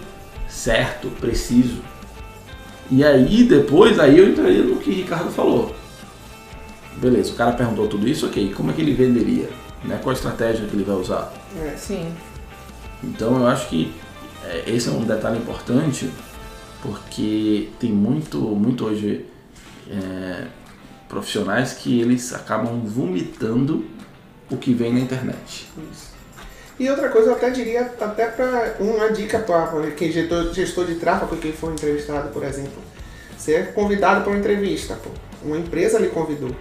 certo, 0.47 1.09
preciso. 1.19 1.81
E 2.89 3.03
aí 3.03 3.43
depois 3.43 3.99
aí 3.99 4.17
eu 4.17 4.29
entraria 4.29 4.63
no 4.63 4.77
que 4.77 4.89
o 4.89 4.93
Ricardo 4.93 5.31
falou. 5.31 5.75
Beleza, 6.97 7.33
o 7.33 7.35
cara 7.35 7.51
perguntou 7.53 7.87
tudo 7.87 8.07
isso, 8.07 8.25
ok, 8.25 8.53
como 8.53 8.71
é 8.71 8.73
que 8.73 8.81
ele 8.81 8.93
venderia? 8.93 9.49
Né? 9.83 9.99
Qual 10.01 10.11
a 10.11 10.13
estratégia 10.13 10.65
que 10.65 10.75
ele 10.75 10.83
vai 10.83 10.95
usar? 10.95 11.33
É. 11.61 11.75
Sim. 11.75 12.11
Então 13.03 13.37
eu 13.39 13.47
acho 13.47 13.67
que 13.67 13.93
é, 14.45 14.63
esse 14.67 14.89
é 14.89 14.91
um 14.91 15.03
detalhe 15.03 15.37
importante 15.37 16.09
porque 16.81 17.69
tem 17.79 17.91
muito, 17.91 18.37
muito 18.39 18.85
hoje 18.85 19.25
é, 19.89 20.47
profissionais 21.07 21.73
que 21.73 22.01
eles 22.01 22.33
acabam 22.33 22.81
vomitando 22.85 23.85
o 24.49 24.57
que 24.57 24.73
vem 24.73 24.93
na 24.93 24.99
internet. 24.99 25.69
E 26.79 26.89
outra 26.89 27.09
coisa, 27.09 27.29
eu 27.29 27.35
até 27.35 27.49
diria, 27.51 27.93
até 27.99 28.27
para 28.27 28.77
uma 28.79 29.11
dica 29.11 29.37
para 29.39 29.91
quem 29.91 30.11
gestor, 30.11 30.51
gestor 30.53 30.85
de 30.85 30.95
tráfego, 30.95 31.37
quem 31.37 31.53
for 31.53 31.71
entrevistado, 31.71 32.29
por 32.29 32.43
exemplo. 32.43 32.81
Você 33.37 33.53
é 33.53 33.63
convidado 33.63 34.21
para 34.21 34.31
uma 34.31 34.39
entrevista, 34.39 34.95
pô. 34.95 35.09
uma 35.43 35.57
empresa 35.57 35.99
lhe 35.99 36.07
convidou. 36.07 36.55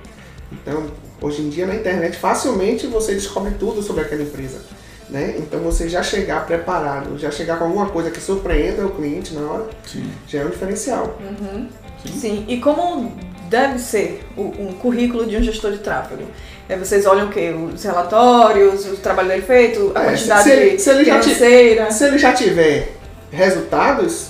Então, 0.52 0.90
hoje 1.20 1.42
em 1.42 1.49
dia 1.49 1.66
na 1.66 1.75
internet, 1.75 2.16
facilmente 2.18 2.87
você 2.87 3.14
descobre 3.14 3.54
tudo 3.58 3.82
sobre 3.82 4.02
aquela 4.02 4.22
empresa. 4.22 4.60
Né? 5.11 5.35
Então, 5.38 5.59
você 5.61 5.88
já 5.88 6.02
chegar 6.02 6.47
preparado, 6.47 7.19
já 7.19 7.31
chegar 7.33 7.59
com 7.59 7.64
alguma 7.64 7.88
coisa 7.88 8.11
que 8.11 8.21
surpreenda 8.21 8.87
o 8.87 8.90
cliente 8.90 9.35
na 9.35 9.40
hora, 9.40 9.67
Sim. 9.85 10.09
já 10.29 10.40
é 10.40 10.45
um 10.45 10.50
diferencial. 10.50 11.19
Sim. 12.07 12.45
E 12.49 12.59
como 12.59 13.12
deve 13.49 13.79
ser 13.81 14.23
o, 14.37 14.43
um 14.43 14.73
currículo 14.75 15.26
de 15.26 15.37
um 15.37 15.43
gestor 15.43 15.73
de 15.73 15.79
tráfego? 15.79 16.23
É, 16.69 16.76
vocês 16.76 17.05
olham 17.07 17.26
o 17.26 17.31
quê? 17.31 17.50
Os 17.75 17.83
relatórios, 17.83 18.87
o 18.87 18.97
trabalho 18.99 19.29
dele 19.29 19.43
feito, 19.43 19.90
a 19.97 20.02
É, 20.05 20.11
quantidade 20.11 20.43
se 20.45 20.50
ele- 20.52 20.79
se 20.79 20.90
ele 20.90 21.05
já 21.05 21.21
financeira? 21.21 21.90
Se 21.90 22.05
ele 22.05 22.19
já 22.19 22.33
tiver 22.33 22.93
resultados, 23.33 24.29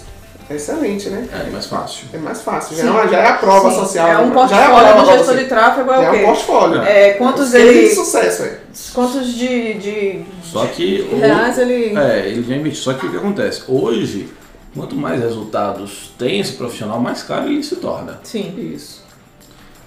excelente, 0.55 1.09
né? 1.11 1.29
É 1.33 1.51
mais 1.51 1.67
fácil. 1.67 2.07
É 2.13 2.19
mais 2.19 2.43
fácil, 2.43 2.77
já, 2.77 2.83
é 3.05 3.09
já 3.09 3.19
é 3.19 3.27
a 3.29 3.35
prova 3.35 3.71
Sim. 3.71 3.81
social. 3.81 4.09
É 4.09 4.19
um 4.19 4.27
né? 4.29 4.35
portfólio 4.35 4.49
já 4.57 4.63
é 4.63 4.67
a 4.67 4.93
prova 4.93 5.03
do 5.13 5.19
gestor 5.19 5.37
de 5.37 5.45
tráfego 5.45 5.91
é 5.91 5.99
o 5.99 6.03
é 6.03 6.11
um 6.11 6.13
quê? 6.13 6.23
portfólio. 6.25 6.83
É, 6.83 7.11
quantos 7.15 7.55
ele. 7.55 7.89
de 7.89 7.95
sucesso, 7.95 8.43
é. 8.43 8.59
Quantos 8.93 9.35
de, 9.35 9.75
de 9.75 10.25
Só 10.43 10.67
que 10.67 11.09
o- 11.13 11.19
reais 11.19 11.59
ele. 11.59 11.97
É, 11.97 12.29
ele 12.29 12.43
já 12.43 12.57
investiu. 12.57 12.83
Só 12.83 12.95
que 12.99 13.07
o 13.07 13.11
que 13.11 13.17
acontece? 13.17 13.63
Hoje, 13.69 14.29
quanto 14.75 14.95
mais 14.97 15.21
resultados 15.21 16.13
tem 16.19 16.41
esse 16.41 16.53
profissional, 16.53 17.01
mais 17.01 17.23
caro 17.23 17.47
ele 17.49 17.63
se 17.63 17.77
torna. 17.77 18.19
Sim. 18.23 18.55
Isso. 18.75 19.05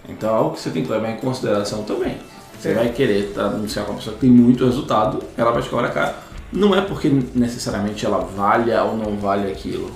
Então 0.08 0.30
é 0.30 0.34
algo 0.34 0.52
que 0.52 0.60
você 0.62 0.70
tem 0.70 0.84
que 0.84 0.92
levar 0.92 1.10
em 1.10 1.18
consideração 1.18 1.84
também. 1.84 2.18
Você 2.60 2.70
É. 2.70 2.74
vai 2.74 2.90
querer 2.90 3.32
tá, 3.34 3.44
anunciar 3.46 3.86
com 3.86 3.92
uma 3.92 3.98
pessoa 3.98 4.14
que 4.16 4.22
tem 4.22 4.30
muito 4.30 4.66
resultado, 4.66 5.22
ela 5.38 5.52
vai 5.52 5.62
te 5.62 5.70
cobrar 5.70 5.90
caro. 5.90 6.14
Não 6.52 6.76
é 6.76 6.82
porque 6.82 7.10
necessariamente 7.34 8.06
ela 8.06 8.20
valha 8.20 8.84
ou 8.84 8.96
não 8.96 9.18
vale 9.18 9.52
aquilo. 9.52 9.92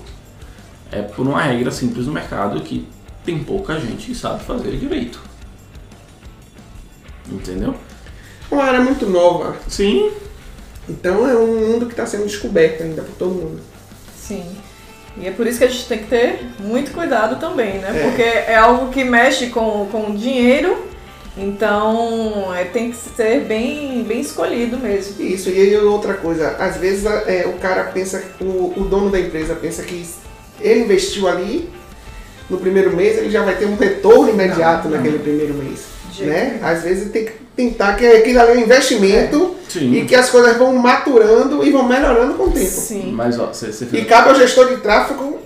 É 0.91 1.01
por 1.01 1.27
uma 1.27 1.41
regra 1.41 1.71
simples 1.71 2.07
no 2.07 2.13
mercado 2.13 2.61
que 2.61 2.87
tem 3.25 3.43
pouca 3.43 3.79
gente 3.79 4.07
que 4.07 4.15
sabe 4.15 4.43
fazer 4.43 4.77
direito. 4.77 5.21
Entendeu? 7.29 7.75
Uma 8.49 8.63
área 8.63 8.79
muito 8.79 9.05
nova. 9.05 9.55
Sim. 9.67 10.11
Então 10.87 11.27
é 11.27 11.35
um 11.35 11.67
mundo 11.67 11.85
que 11.85 11.93
está 11.93 12.05
sendo 12.05 12.25
descoberto 12.25 12.83
ainda 12.83 13.01
por 13.01 13.15
todo 13.15 13.31
mundo. 13.31 13.59
Sim. 14.15 14.45
E 15.19 15.27
é 15.27 15.31
por 15.31 15.47
isso 15.47 15.57
que 15.57 15.65
a 15.65 15.67
gente 15.67 15.87
tem 15.87 15.97
que 15.99 16.07
ter 16.07 16.45
muito 16.59 16.91
cuidado 16.91 17.39
também, 17.39 17.79
né? 17.79 17.91
É. 17.93 18.03
Porque 18.03 18.21
é 18.21 18.55
algo 18.55 18.91
que 18.91 19.03
mexe 19.03 19.47
com, 19.47 19.87
com 19.91 20.15
dinheiro, 20.15 20.87
então 21.35 22.53
é, 22.55 22.63
tem 22.63 22.91
que 22.91 22.97
ser 22.97 23.41
bem, 23.41 24.03
bem 24.03 24.21
escolhido 24.21 24.77
mesmo. 24.77 25.21
Isso, 25.21 25.49
e 25.49 25.59
aí 25.59 25.77
outra 25.77 26.13
coisa, 26.13 26.51
às 26.59 26.77
vezes 26.77 27.05
é, 27.05 27.45
o 27.47 27.53
cara 27.59 27.85
pensa, 27.85 28.23
o, 28.39 28.73
o 28.77 28.87
dono 28.87 29.09
da 29.09 29.19
empresa 29.19 29.55
pensa 29.55 29.81
que 29.83 30.05
ele 30.59 30.81
investiu 30.81 31.27
ali, 31.27 31.69
no 32.49 32.57
primeiro 32.57 32.95
mês 32.95 33.17
ele 33.17 33.29
já 33.29 33.43
vai 33.43 33.55
ter 33.55 33.65
um 33.65 33.75
retorno 33.75 34.29
imediato 34.29 34.85
Não, 34.87 34.91
não. 34.91 34.97
naquele 34.97 35.19
primeiro 35.19 35.53
mês. 35.53 35.81
De 36.11 36.25
Né? 36.25 36.59
Às 36.63 36.83
vezes 36.83 37.11
tem 37.11 37.25
que 37.25 37.33
tentar 37.55 37.95
que 37.95 38.05
aquilo 38.05 38.39
ali 38.39 38.51
é 38.51 38.55
um 38.55 38.59
investimento 38.61 39.55
Sim. 39.67 39.93
e 39.93 40.05
que 40.05 40.15
as 40.15 40.29
coisas 40.29 40.55
vão 40.57 40.73
maturando 40.75 41.63
e 41.65 41.71
vão 41.71 41.83
melhorando 41.87 42.35
com 42.35 42.43
o 42.45 42.51
tempo. 42.51 42.65
Sim. 42.69 43.11
Mas 43.13 43.39
ó, 43.39 43.47
você, 43.47 43.71
você 43.71 43.85
E 43.85 43.87
fez. 43.87 44.07
cabe 44.07 44.29
ao 44.29 44.35
gestor 44.35 44.69
de 44.69 44.77
tráfego 44.77 45.39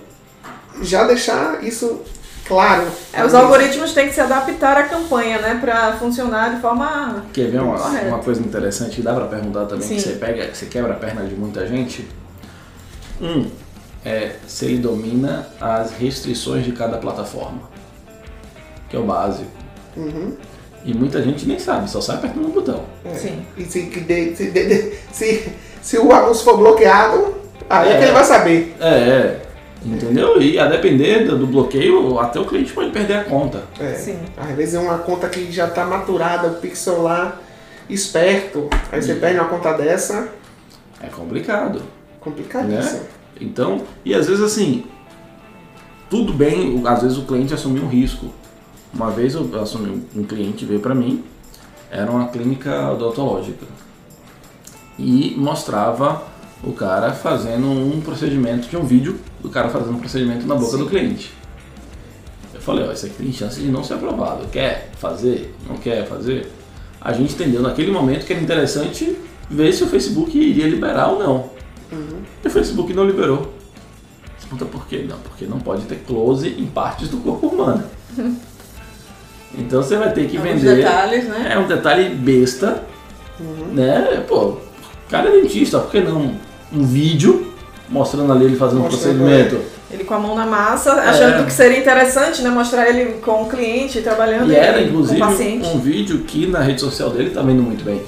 já 0.82 1.04
deixar 1.04 1.62
isso 1.64 2.00
claro. 2.46 2.86
É, 3.12 3.24
os 3.24 3.34
algoritmos 3.34 3.92
têm 3.92 4.08
que 4.08 4.14
se 4.14 4.20
adaptar 4.20 4.76
à 4.76 4.82
campanha, 4.84 5.38
né? 5.40 5.58
Pra 5.60 5.94
funcionar 5.94 6.54
de 6.54 6.60
forma. 6.60 7.24
Quer 7.32 7.50
ver 7.50 7.60
uma, 7.60 7.76
uma 7.76 8.18
coisa 8.18 8.40
interessante 8.40 8.96
que 8.96 9.02
dá 9.02 9.14
pra 9.14 9.26
perguntar 9.26 9.66
também, 9.66 9.86
Sim. 9.86 9.94
que 9.96 10.00
você 10.02 10.12
pega, 10.12 10.46
que 10.46 10.56
você 10.56 10.66
quebra 10.66 10.92
a 10.92 10.96
perna 10.96 11.22
de 11.24 11.34
muita 11.34 11.66
gente? 11.66 12.06
Um, 13.20 13.46
é 14.04 14.32
se 14.46 14.64
ele 14.66 14.78
domina 14.78 15.46
as 15.60 15.92
restrições 15.92 16.64
de 16.64 16.72
cada 16.72 16.98
plataforma. 16.98 17.62
Que 18.88 18.96
é 18.96 18.98
o 18.98 19.04
básico. 19.04 19.50
Uhum. 19.96 20.36
E 20.84 20.92
muita 20.94 21.22
gente 21.22 21.46
nem 21.46 21.58
sabe, 21.58 21.88
só 21.88 22.00
sai 22.00 22.16
apertando 22.16 22.46
um 22.46 22.50
botão. 22.50 22.82
É. 23.04 23.14
Sim. 23.14 23.44
E 23.56 23.64
se, 23.64 23.88
se, 24.34 24.92
se, 25.12 25.52
se 25.80 25.98
o 25.98 26.12
anúncio 26.12 26.44
for 26.44 26.56
bloqueado, 26.56 27.34
aí 27.70 27.88
é, 27.88 27.92
É. 27.92 27.98
que 27.98 28.04
ele 28.04 28.12
vai 28.12 28.24
saber. 28.24 28.74
É, 28.80 28.88
é. 28.88 29.42
Entendeu? 29.84 30.40
E 30.40 30.58
a 30.58 30.66
depender 30.66 31.24
do, 31.24 31.38
do 31.38 31.46
bloqueio, 31.46 32.18
até 32.18 32.38
o 32.38 32.44
cliente 32.44 32.72
pode 32.72 32.90
perder 32.90 33.14
a 33.14 33.24
conta. 33.24 33.62
É. 33.80 33.94
Sim. 33.94 34.18
Às 34.36 34.56
vezes 34.56 34.74
é 34.74 34.78
uma 34.78 34.98
conta 34.98 35.28
que 35.28 35.50
já 35.52 35.66
está 35.66 35.84
maturada, 35.84 36.48
o 36.48 36.54
pixel 36.56 37.02
lá 37.02 37.38
esperto. 37.88 38.68
Aí 38.90 39.00
você 39.02 39.14
perde 39.14 39.38
uma 39.38 39.48
conta 39.48 39.72
dessa, 39.74 40.28
É 41.02 41.06
complicado. 41.08 41.82
complicadíssimo. 42.20 43.00
Né? 43.00 43.06
Então, 43.40 43.82
e 44.04 44.14
às 44.14 44.26
vezes 44.28 44.42
assim, 44.42 44.84
tudo 46.08 46.32
bem, 46.32 46.82
às 46.86 47.02
vezes 47.02 47.18
o 47.18 47.22
cliente 47.22 47.54
assumiu 47.54 47.84
um 47.84 47.88
risco. 47.88 48.26
Uma 48.92 49.10
vez 49.10 49.34
eu 49.34 49.48
assumi, 49.60 50.02
um 50.14 50.24
cliente 50.24 50.66
veio 50.66 50.80
para 50.80 50.94
mim, 50.94 51.24
era 51.90 52.10
uma 52.10 52.28
clínica 52.28 52.90
odontológica. 52.92 53.66
E 54.98 55.34
mostrava 55.38 56.22
o 56.62 56.72
cara 56.72 57.12
fazendo 57.12 57.66
um 57.66 58.00
procedimento, 58.00 58.68
tinha 58.68 58.80
um 58.80 58.84
vídeo 58.84 59.18
do 59.40 59.48
cara 59.48 59.68
fazendo 59.70 59.96
um 59.96 59.98
procedimento 59.98 60.46
na 60.46 60.54
boca 60.54 60.72
Sim. 60.72 60.78
do 60.78 60.86
cliente. 60.86 61.32
Eu 62.54 62.60
falei, 62.60 62.86
ó, 62.86 62.92
isso 62.92 63.06
aqui 63.06 63.16
tem 63.16 63.32
chance 63.32 63.60
de 63.60 63.68
não 63.68 63.82
ser 63.82 63.94
aprovado. 63.94 64.46
Quer 64.48 64.90
fazer? 64.98 65.54
Não 65.68 65.76
quer 65.76 66.06
fazer? 66.06 66.52
A 67.00 67.12
gente 67.12 67.34
entendeu 67.34 67.60
naquele 67.62 67.90
momento 67.90 68.24
que 68.24 68.32
era 68.32 68.42
interessante 68.42 69.18
ver 69.50 69.72
se 69.72 69.82
o 69.82 69.88
Facebook 69.88 70.38
iria 70.38 70.68
liberar 70.68 71.08
ou 71.08 71.18
não. 71.18 71.50
E 72.44 72.46
o 72.48 72.50
Facebook 72.50 72.92
não 72.94 73.04
liberou. 73.04 73.52
Você 74.38 74.46
pergunta 74.48 74.64
por 74.66 74.86
quê? 74.86 75.04
Não, 75.08 75.18
porque 75.18 75.44
não 75.46 75.58
pode 75.60 75.82
ter 75.84 76.02
close 76.06 76.48
em 76.48 76.66
partes 76.66 77.08
do 77.08 77.18
corpo 77.18 77.46
humano. 77.48 77.84
Então 79.56 79.82
você 79.82 79.96
vai 79.96 80.12
ter 80.12 80.26
que 80.28 80.36
Alguns 80.38 80.60
vender. 80.62 80.76
detalhes, 80.76 81.24
né? 81.28 81.50
É 81.52 81.58
um 81.58 81.66
detalhe 81.66 82.08
besta, 82.14 82.82
né? 83.72 84.24
Pô, 84.26 84.56
cara 85.10 85.28
é 85.28 85.40
dentista, 85.42 85.78
por 85.78 85.90
que 85.90 86.00
não 86.00 86.34
um 86.72 86.84
vídeo 86.84 87.52
mostrando 87.88 88.32
ali 88.32 88.46
ele 88.46 88.56
fazendo 88.56 88.80
um 88.84 88.88
procedimento? 88.88 89.60
Ele 89.90 90.04
com 90.04 90.14
a 90.14 90.18
mão 90.18 90.34
na 90.34 90.46
massa, 90.46 90.92
achando 90.94 91.42
É. 91.42 91.44
que 91.44 91.52
seria 91.52 91.78
interessante, 91.78 92.40
né? 92.40 92.48
Mostrar 92.48 92.88
ele 92.88 93.18
com 93.20 93.42
o 93.42 93.48
cliente, 93.48 94.00
trabalhando 94.00 94.50
E 94.50 94.56
era 94.56 94.80
inclusive 94.80 95.22
um 95.22 95.78
vídeo 95.78 96.20
que 96.20 96.46
na 96.46 96.60
rede 96.60 96.80
social 96.80 97.10
dele 97.10 97.28
tá 97.28 97.42
vendo 97.42 97.62
muito 97.62 97.84
bem. 97.84 98.00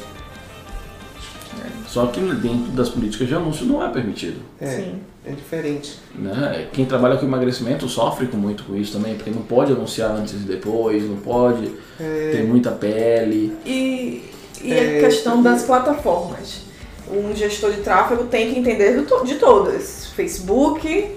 Só 1.95 2.07
que 2.07 2.19
dentro 2.19 2.73
das 2.73 2.89
políticas 2.89 3.29
de 3.29 3.37
anúncio 3.37 3.65
não 3.67 3.81
é 3.81 3.89
permitido. 3.89 4.41
É, 4.61 4.67
Sim. 4.67 5.01
é 5.25 5.31
diferente. 5.31 6.01
Né? 6.13 6.67
Quem 6.73 6.85
trabalha 6.85 7.17
com 7.17 7.25
emagrecimento 7.25 7.89
sofre 7.89 8.27
com 8.27 8.37
muito 8.37 8.65
com 8.65 8.75
isso 8.75 8.95
também, 8.95 9.15
porque 9.15 9.31
não 9.31 9.43
pode 9.43 9.71
anunciar 9.71 10.11
antes 10.11 10.33
e 10.33 10.39
depois, 10.39 11.09
não 11.09 11.19
pode 11.19 11.71
ter 11.97 12.43
muita 12.43 12.73
pele. 12.73 13.57
E, 13.65 14.25
e 14.61 14.73
É, 14.73 14.99
a 14.99 15.01
questão 15.03 15.41
das 15.41 15.63
plataformas. 15.63 16.63
Um 17.09 17.33
gestor 17.33 17.71
de 17.71 17.83
tráfego 17.83 18.25
tem 18.25 18.53
que 18.53 18.59
entender 18.59 19.01
de 19.25 19.35
todas. 19.37 20.07
Facebook, 20.17 21.13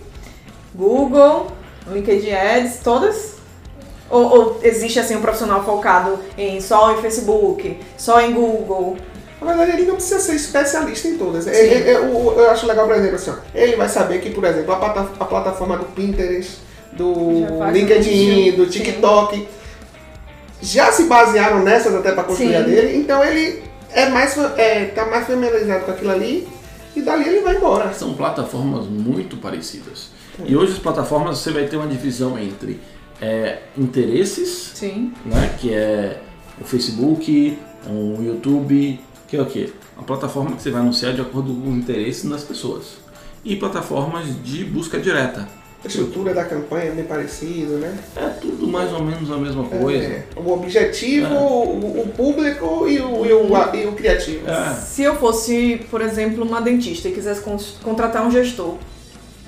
Google, 0.75 1.47
LinkedIn 1.91 2.33
Ads, 2.33 2.81
todas 2.83 3.37
Ou, 4.11 4.23
ou 4.23 4.59
existe 4.61 4.99
assim 4.99 5.15
um 5.15 5.21
profissional 5.21 5.65
focado 5.65 6.19
em 6.37 6.61
só 6.61 6.93
em 6.95 7.01
Facebook, 7.01 7.79
só 7.97 8.21
em 8.21 8.31
Google? 8.31 8.95
Na 9.41 9.47
verdade, 9.53 9.71
ele 9.79 9.85
não 9.87 9.95
precisa 9.95 10.19
ser 10.19 10.35
especialista 10.35 11.07
em 11.07 11.17
todas. 11.17 11.43
Sim. 11.43 11.51
Ele- 11.51 11.73
ele- 11.75 11.89
eu, 11.91 12.33
eu 12.37 12.49
acho 12.49 12.65
legal, 12.65 12.87
por 12.87 12.95
exemplo, 12.95 13.15
assim, 13.15 13.31
ó, 13.31 13.35
ele 13.53 13.75
vai 13.75 13.87
saber 13.87 14.19
que, 14.19 14.31
por 14.31 14.43
exemplo, 14.43 14.71
a, 14.73 14.77
plata- 14.77 15.09
a 15.19 15.25
plataforma 15.25 15.77
do 15.77 15.85
Pinterest, 15.85 16.57
do 16.93 17.45
LinkedIn, 17.71 18.53
um- 18.53 18.55
do 18.55 18.63
sim. 18.65 18.79
TikTok, 18.79 19.47
já 20.61 20.91
se 20.91 21.03
basearam 21.03 21.63
nessas 21.63 21.93
até 21.93 22.11
para 22.11 22.23
construir 22.23 22.55
a 22.55 22.63
Sim. 22.63 22.71
dele, 22.71 22.97
então 22.97 23.23
ele 23.23 23.61
é 23.93 24.09
mais, 24.09 24.35
é, 24.57 24.85
tá 24.85 25.05
mais 25.05 25.27
familiarizado 25.27 25.85
com 25.85 25.91
aquilo 25.91 26.11
ali 26.11 26.47
e 26.95 27.01
dali 27.01 27.27
ele 27.29 27.41
vai 27.41 27.55
embora. 27.57 27.93
São 27.93 28.13
plataformas 28.15 28.85
muito 28.87 29.37
parecidas. 29.37 30.09
E 30.45 30.55
hoje 30.55 30.73
as 30.73 30.79
plataformas 30.79 31.37
você 31.39 31.51
vai 31.51 31.65
ter 31.65 31.77
uma 31.77 31.87
divisão 31.87 32.37
entre 32.39 32.79
é, 33.21 33.59
interesses, 33.77 34.71
Sim. 34.73 35.13
né, 35.25 35.51
que 35.59 35.73
é 35.73 36.17
o 36.59 36.63
Facebook, 36.63 37.57
o 37.87 38.21
YouTube, 38.21 38.99
que 39.27 39.35
é 39.37 39.41
o 39.41 39.45
quê? 39.45 39.69
Uma 39.95 40.03
plataforma 40.05 40.55
que 40.55 40.61
você 40.61 40.71
vai 40.71 40.81
anunciar 40.81 41.13
de 41.13 41.21
acordo 41.21 41.53
com 41.53 41.69
os 41.71 41.75
interesses 41.77 42.29
das 42.29 42.43
pessoas. 42.43 42.97
E 43.43 43.55
plataformas 43.55 44.25
de 44.43 44.63
busca 44.65 44.99
direta. 44.99 45.47
A 45.83 45.87
estrutura 45.87 46.33
da 46.33 46.43
campanha 46.43 46.85
é 46.85 46.91
bem 46.91 47.05
parecida, 47.05 47.77
né? 47.77 47.97
É 48.15 48.27
tudo 48.41 48.67
mais 48.67 48.91
ou 48.91 49.03
menos 49.03 49.31
a 49.31 49.37
mesma 49.37 49.63
coisa. 49.63 50.03
É, 50.05 50.25
o 50.35 50.51
objetivo, 50.51 51.27
É. 51.27 51.37
o, 51.37 52.01
o 52.01 52.13
público 52.17 52.87
e 52.89 52.99
o, 52.99 53.25
e 53.25 53.31
o, 53.31 53.55
a- 53.55 53.75
e 53.75 53.85
o 53.85 53.91
criativo. 53.93 54.49
É. 54.49 54.73
Se 54.73 55.03
eu 55.03 55.15
fosse, 55.15 55.85
por 55.91 56.01
exemplo, 56.01 56.43
uma 56.43 56.59
dentista 56.61 57.07
e 57.07 57.11
quisesse 57.13 57.41
con- 57.41 57.59
contratar 57.83 58.25
um 58.25 58.31
gestor, 58.31 58.75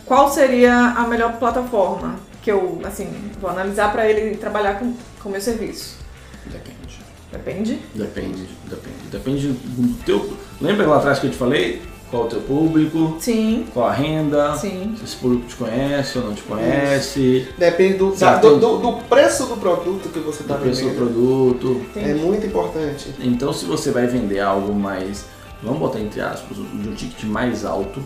qual 0.05 0.31
seria 0.31 0.73
a 0.91 1.07
melhor 1.07 1.37
plataforma 1.39 2.15
que 2.43 2.51
eu, 2.51 2.79
assim, 2.83 3.07
vou 3.41 3.49
analisar 3.49 3.91
para 3.91 4.07
ele 4.09 4.37
trabalhar 4.37 4.79
com 4.79 4.93
o 5.25 5.31
meu 5.31 5.41
serviço? 5.41 5.97
Depende. 6.45 6.98
Depende. 7.31 7.79
Depende, 7.93 8.47
depende. 8.69 8.97
Depende 9.11 9.47
do 9.49 9.93
teu. 10.03 10.33
Lembra 10.59 10.87
lá 10.87 10.97
atrás 10.97 11.19
que 11.19 11.27
eu 11.27 11.31
te 11.31 11.37
falei? 11.37 11.81
Qual 12.09 12.23
é 12.23 12.25
o 12.25 12.29
teu 12.29 12.41
público? 12.41 13.17
Sim, 13.19 13.67
Qual 13.71 13.85
a 13.87 13.93
renda? 13.93 14.55
sim. 14.55 14.95
Se 14.97 15.03
esse 15.03 15.15
público 15.17 15.45
te 15.45 15.55
conhece 15.55 16.17
ou 16.17 16.23
não 16.25 16.33
te 16.33 16.41
conhece? 16.41 17.47
Depende 17.55 17.99
do, 17.99 18.15
da- 18.15 18.37
do, 18.37 18.57
do- 18.57 18.77
do 18.79 18.93
preço 19.03 19.45
do 19.45 19.57
produto 19.57 20.09
que 20.09 20.17
você 20.19 20.41
está 20.41 20.55
Do 20.55 20.61
preço 20.63 20.81
do 20.81 20.89
vendendo. 20.89 20.97
produto. 21.05 21.85
É 21.95 21.99
Entendi. 22.01 22.19
muito 22.25 22.47
importante. 22.47 23.13
Então, 23.19 23.53
se 23.53 23.65
você 23.65 23.91
vai 23.91 24.07
vender 24.07 24.39
algo 24.39 24.73
mais, 24.73 25.25
vamos 25.61 25.77
botar 25.77 25.99
entre 25.99 26.19
aspas, 26.19 26.57
de 26.57 26.89
um 26.89 26.95
ticket 26.95 27.25
mais 27.25 27.63
alto, 27.63 28.01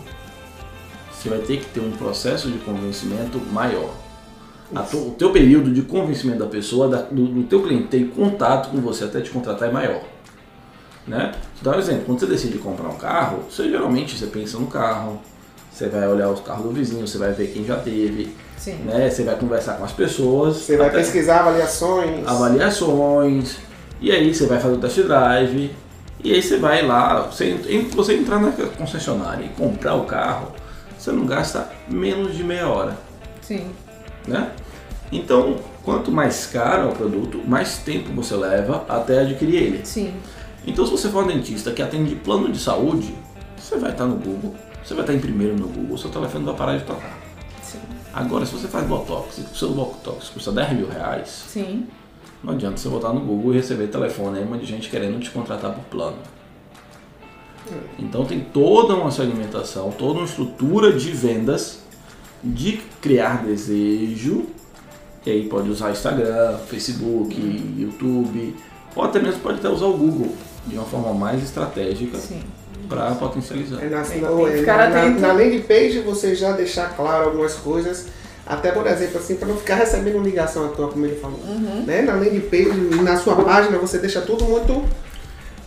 você 1.09 1.29
vai 1.29 1.39
ter 1.39 1.59
que 1.61 1.65
ter 1.67 1.79
um 1.79 1.91
processo 1.91 2.51
de 2.51 2.57
convencimento 2.57 3.39
maior. 3.53 3.89
A 4.75 4.81
tu- 4.81 4.97
o 5.09 5.11
teu 5.11 5.31
período 5.31 5.71
de 5.71 5.81
convencimento 5.83 6.39
da 6.39 6.45
pessoa, 6.47 6.87
da- 6.87 7.01
do, 7.01 7.25
do 7.27 7.43
teu 7.43 7.61
cliente 7.63 7.87
ter 7.87 8.05
contato 8.09 8.69
com 8.71 8.77
você 8.81 9.03
até 9.03 9.21
te 9.21 9.29
contratar 9.29 9.69
é 9.69 9.71
maior. 9.71 10.01
Né? 11.07 11.33
Vou 11.61 11.71
dar 11.71 11.77
um 11.77 11.81
exemplo, 11.81 12.03
quando 12.05 12.19
você 12.21 12.25
decide 12.27 12.57
comprar 12.57 12.87
um 12.89 12.95
carro, 12.95 13.39
você 13.49 13.69
geralmente 13.69 14.17
você 14.17 14.25
pensa 14.27 14.57
no 14.57 14.67
carro, 14.67 15.19
você 15.71 15.87
vai 15.89 16.07
olhar 16.07 16.29
os 16.29 16.39
carros 16.39 16.63
do 16.63 16.71
vizinho, 16.71 17.05
você 17.05 17.17
vai 17.17 17.31
ver 17.33 17.47
quem 17.47 17.65
já 17.65 17.75
teve, 17.75 18.33
Sim. 18.57 18.75
né? 18.85 19.09
você 19.09 19.23
vai 19.23 19.35
conversar 19.35 19.73
com 19.73 19.83
as 19.83 19.91
pessoas, 19.91 20.55
Você 20.57 20.77
vai 20.77 20.89
pesquisar 20.89 21.41
avaliações. 21.41 22.25
avaliações, 22.25 23.57
e 23.99 24.11
aí 24.11 24.33
você 24.33 24.45
vai 24.45 24.59
fazer 24.59 24.75
o 24.75 24.77
test 24.77 24.99
drive, 25.01 25.71
e 26.23 26.31
aí 26.33 26.41
você 26.41 26.57
vai 26.57 26.85
lá, 26.85 27.21
você, 27.23 27.53
você 27.93 28.13
entrar 28.15 28.39
na 28.39 28.51
concessionária 28.77 29.43
e 29.45 29.49
comprar 29.49 29.95
o 29.95 30.05
carro, 30.05 30.53
você 30.97 31.11
não 31.11 31.25
gasta 31.25 31.69
menos 31.89 32.33
de 32.35 32.43
meia 32.45 32.69
hora, 32.69 32.95
Sim. 33.41 33.65
Né? 34.27 34.51
Então, 35.11 35.57
quanto 35.83 36.11
mais 36.11 36.47
caro 36.47 36.89
é 36.89 36.91
o 36.91 36.95
produto, 36.95 37.39
mais 37.45 37.77
tempo 37.77 38.11
você 38.13 38.35
leva 38.35 38.85
até 38.89 39.19
adquirir 39.19 39.55
ele. 39.55 39.85
Sim. 39.85 40.13
Então, 40.65 40.85
se 40.85 40.91
você 40.91 41.09
for 41.09 41.23
um 41.23 41.27
dentista 41.27 41.71
que 41.71 41.81
atende 41.81 42.15
plano 42.15 42.51
de 42.51 42.59
saúde, 42.59 43.13
você 43.57 43.77
vai 43.77 43.91
estar 43.91 44.05
no 44.05 44.15
Google, 44.15 44.55
você 44.83 44.93
vai 44.93 45.03
estar 45.03 45.13
em 45.13 45.19
primeiro 45.19 45.55
no 45.55 45.67
Google, 45.67 45.97
seu 45.97 46.09
telefone 46.09 46.45
vai 46.45 46.55
parar 46.55 46.77
de 46.77 46.83
tocar. 46.83 47.17
Sim. 47.61 47.79
Agora, 48.13 48.45
se 48.45 48.53
você 48.53 48.67
faz 48.67 48.87
Botox 48.87 49.37
e 49.37 49.41
o 49.41 49.55
seu 49.55 49.69
Botox 49.69 50.29
custa 50.29 50.51
10 50.51 50.73
mil 50.73 50.89
reais, 50.89 51.45
Sim. 51.47 51.87
não 52.43 52.53
adianta 52.53 52.77
você 52.77 52.89
botar 52.89 53.13
no 53.13 53.21
Google 53.21 53.53
e 53.53 53.57
receber 53.57 53.87
telefonema 53.87 54.57
de 54.57 54.65
gente 54.65 54.89
querendo 54.89 55.19
te 55.19 55.29
contratar 55.29 55.73
por 55.73 55.83
plano. 55.85 56.17
Então 57.97 58.25
tem 58.25 58.41
toda 58.41 58.93
uma 58.95 59.11
segmentação, 59.11 59.91
toda 59.91 60.19
uma 60.19 60.25
estrutura 60.25 60.91
de 60.91 61.11
vendas, 61.11 61.82
de 62.43 62.81
criar 63.01 63.43
desejo, 63.45 64.45
e 65.25 65.31
aí 65.31 65.47
pode 65.47 65.69
usar 65.69 65.91
Instagram, 65.91 66.57
Facebook, 66.67 67.35
YouTube, 67.77 68.55
ou 68.95 69.03
até 69.03 69.19
mesmo 69.21 69.39
pode 69.39 69.59
até 69.59 69.69
usar 69.69 69.85
o 69.85 69.97
Google 69.97 70.33
de 70.67 70.75
uma 70.75 70.85
forma 70.85 71.13
mais 71.13 71.41
estratégica 71.41 72.17
Sim. 72.17 72.41
para 72.89 73.11
potencializar. 73.15 73.81
É 73.81 73.89
na, 73.89 73.99
na- 73.99 74.03
que 74.05 74.15
é, 74.15 74.65
na- 74.65 74.89
na- 74.89 75.09
na 75.09 75.33
landing 75.33 75.61
page 75.61 75.99
você 75.99 76.35
já 76.35 76.51
deixar 76.51 76.95
claro 76.95 77.25
algumas 77.29 77.53
coisas, 77.55 78.07
até 78.45 78.71
por 78.73 78.85
exemplo, 78.85 79.17
assim, 79.19 79.35
para 79.35 79.47
não 79.47 79.55
ficar 79.57 79.75
recebendo 79.75 80.19
ligação 80.21 80.65
à 80.65 80.69
toa, 80.69 80.89
como 80.89 81.05
ele 81.05 81.15
falou. 81.15 81.39
Uhum. 81.47 81.83
Né? 81.85 82.01
Na 82.01 82.15
landing 82.15 82.41
page, 82.41 82.69
na 83.01 83.17
sua 83.17 83.35
página, 83.37 83.77
você 83.77 83.97
deixa 83.99 84.19
tudo 84.21 84.43
muito. 84.43 84.83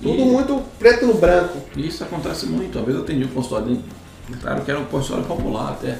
Tudo 0.02 0.20
E- 0.20 0.24
muito 0.26 0.62
preto 0.78 1.06
no 1.06 1.14
branco. 1.14 1.56
Isso 1.74 2.04
acontece 2.04 2.44
muito. 2.44 2.78
Às 2.78 2.84
vezes 2.84 2.98
eu 2.98 3.04
atendi 3.04 3.24
um 3.24 3.28
consultório, 3.28 3.76
de- 4.28 4.36
claro 4.42 4.60
que 4.62 4.70
era 4.70 4.78
um 4.80 4.84
consultório 4.84 5.24
popular 5.24 5.70
até. 5.72 5.98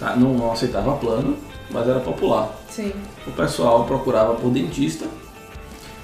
Tá? 0.00 0.16
Não, 0.16 0.32
não 0.32 0.50
aceitava 0.50 0.96
plano, 0.96 1.36
mas 1.70 1.86
era 1.86 2.00
popular. 2.00 2.50
Sim. 2.70 2.92
o 3.26 3.32
pessoal 3.32 3.84
procurava 3.84 4.34
por 4.34 4.50
dentista 4.50 5.06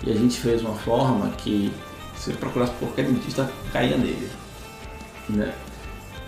e 0.04 0.10
a 0.10 0.14
gente 0.14 0.38
fez 0.38 0.60
uma 0.60 0.74
forma 0.74 1.30
que 1.38 1.72
se 2.16 2.32
procurasse 2.34 2.72
por 2.72 2.88
qualquer 2.88 3.06
dentista 3.06 3.50
caía 3.72 3.96
nele, 3.96 4.28
né? 5.28 5.54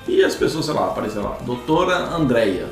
E 0.06 0.24
as 0.24 0.34
pessoas, 0.34 0.64
sei 0.64 0.74
lá, 0.74 0.86
apareciam 0.86 1.24
lá, 1.24 1.38
doutora 1.44 1.96
Andréia. 2.14 2.68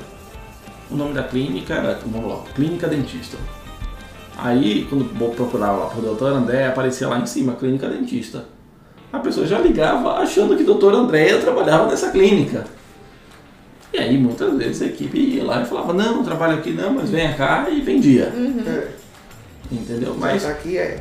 O 0.90 0.96
nome 0.96 1.12
da 1.12 1.24
clínica 1.24 1.74
era, 1.74 2.00
vamos 2.06 2.30
lá, 2.30 2.38
Clínica 2.54 2.86
Dentista. 2.86 3.36
Aí, 4.38 4.86
quando 4.88 5.04
procurava 5.34 5.78
lá 5.78 5.86
por 5.86 6.02
doutora 6.02 6.36
Andréia, 6.36 6.68
aparecia 6.68 7.08
lá 7.08 7.18
em 7.18 7.26
cima, 7.26 7.54
Clínica 7.54 7.88
Dentista. 7.88 8.44
A 9.12 9.18
pessoa 9.18 9.46
já 9.46 9.58
ligava 9.58 10.14
achando 10.18 10.56
que 10.56 10.62
doutora 10.62 10.96
Andréia 10.96 11.40
trabalhava 11.40 11.86
nessa 11.88 12.10
clínica. 12.10 12.64
E 13.96 13.98
aí, 13.98 14.18
muitas 14.18 14.54
vezes 14.58 14.82
a 14.82 14.86
equipe 14.86 15.18
ia 15.18 15.42
lá 15.42 15.62
e 15.62 15.64
falava, 15.64 15.94
não, 15.94 16.16
não 16.16 16.22
trabalho 16.22 16.58
aqui 16.58 16.70
não, 16.70 16.92
mas 16.92 17.08
venha 17.08 17.32
cá 17.34 17.66
e 17.70 17.80
vendia. 17.80 18.24
É, 18.24 18.88
Entendeu? 19.72 20.14
mas 20.18 20.42
Mas 20.42 20.44
aqui 20.44 20.76
é. 20.76 20.98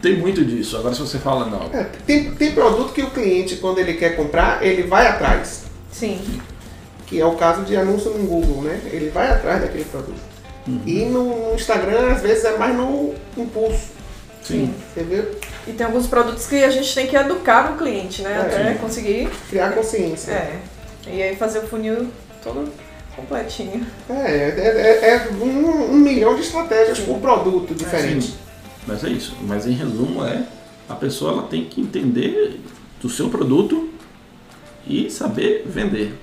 tem 0.00 0.16
muito 0.16 0.44
disso. 0.44 0.76
Agora 0.76 0.94
se 0.94 1.00
você 1.00 1.18
fala, 1.18 1.46
não, 1.46 1.62
É, 1.76 1.88
tem, 2.06 2.30
tem 2.36 2.52
produto 2.52 2.92
que 2.92 3.02
o 3.02 3.10
cliente, 3.10 3.56
quando 3.56 3.80
ele 3.80 3.94
quer 3.94 4.14
comprar, 4.14 4.64
ele 4.64 4.84
vai 4.84 5.08
atrás. 5.08 5.64
Sim. 5.90 6.20
Que 7.04 7.20
é 7.20 7.26
o 7.26 7.32
caso 7.34 7.62
de 7.62 7.76
anúncio 7.76 8.12
no 8.12 8.24
Google, 8.28 8.62
né? 8.62 8.80
Ele 8.92 9.10
vai 9.10 9.28
atrás 9.28 9.60
daquele 9.60 9.84
produto. 9.84 10.20
E 10.86 11.04
no 11.06 11.52
Instagram, 11.54 12.12
às 12.12 12.22
vezes, 12.22 12.44
é 12.44 12.56
mais 12.58 12.76
no 12.76 13.12
impulso. 13.36 13.88
sim, 14.44 14.72
Você 14.94 15.02
vê? 15.02 15.24
E 15.66 15.72
tem 15.72 15.84
alguns 15.84 16.06
produtos 16.06 16.46
que 16.46 16.62
a 16.62 16.70
gente 16.70 16.94
tem 16.94 17.08
que 17.08 17.16
educar 17.16 17.72
o 17.72 17.76
cliente, 17.76 18.22
né? 18.22 18.34
É. 18.34 18.40
Até 18.40 18.74
conseguir. 18.74 19.28
Criar 19.50 19.72
consciência. 19.72 20.30
É. 20.30 20.58
E 21.12 21.22
aí 21.22 21.36
fazer 21.36 21.60
o 21.60 21.66
funil 21.66 22.08
todo 22.42 22.70
completinho. 23.16 23.84
É, 24.08 24.14
é, 24.14 25.00
é- 25.02 25.08
é 25.10 25.28
um, 25.42 25.92
um 25.92 25.96
milhão 25.96 26.34
de 26.34 26.42
estratégias 26.42 26.98
por 27.00 27.18
produto 27.18 27.74
diferente. 27.74 28.26
sim. 28.28 28.34
Mas 28.86 29.04
é 29.04 29.08
isso. 29.10 29.36
Mas 29.42 29.66
em 29.66 29.72
resumo 29.72 30.24
é 30.24 30.44
a 30.88 30.94
pessoa 30.94 31.32
ela 31.32 31.42
tem 31.42 31.64
que 31.66 31.80
entender 31.80 32.60
do 33.02 33.08
seu 33.08 33.28
produto 33.28 33.90
e 34.86 35.10
saber 35.10 35.64
vender. 35.66 36.14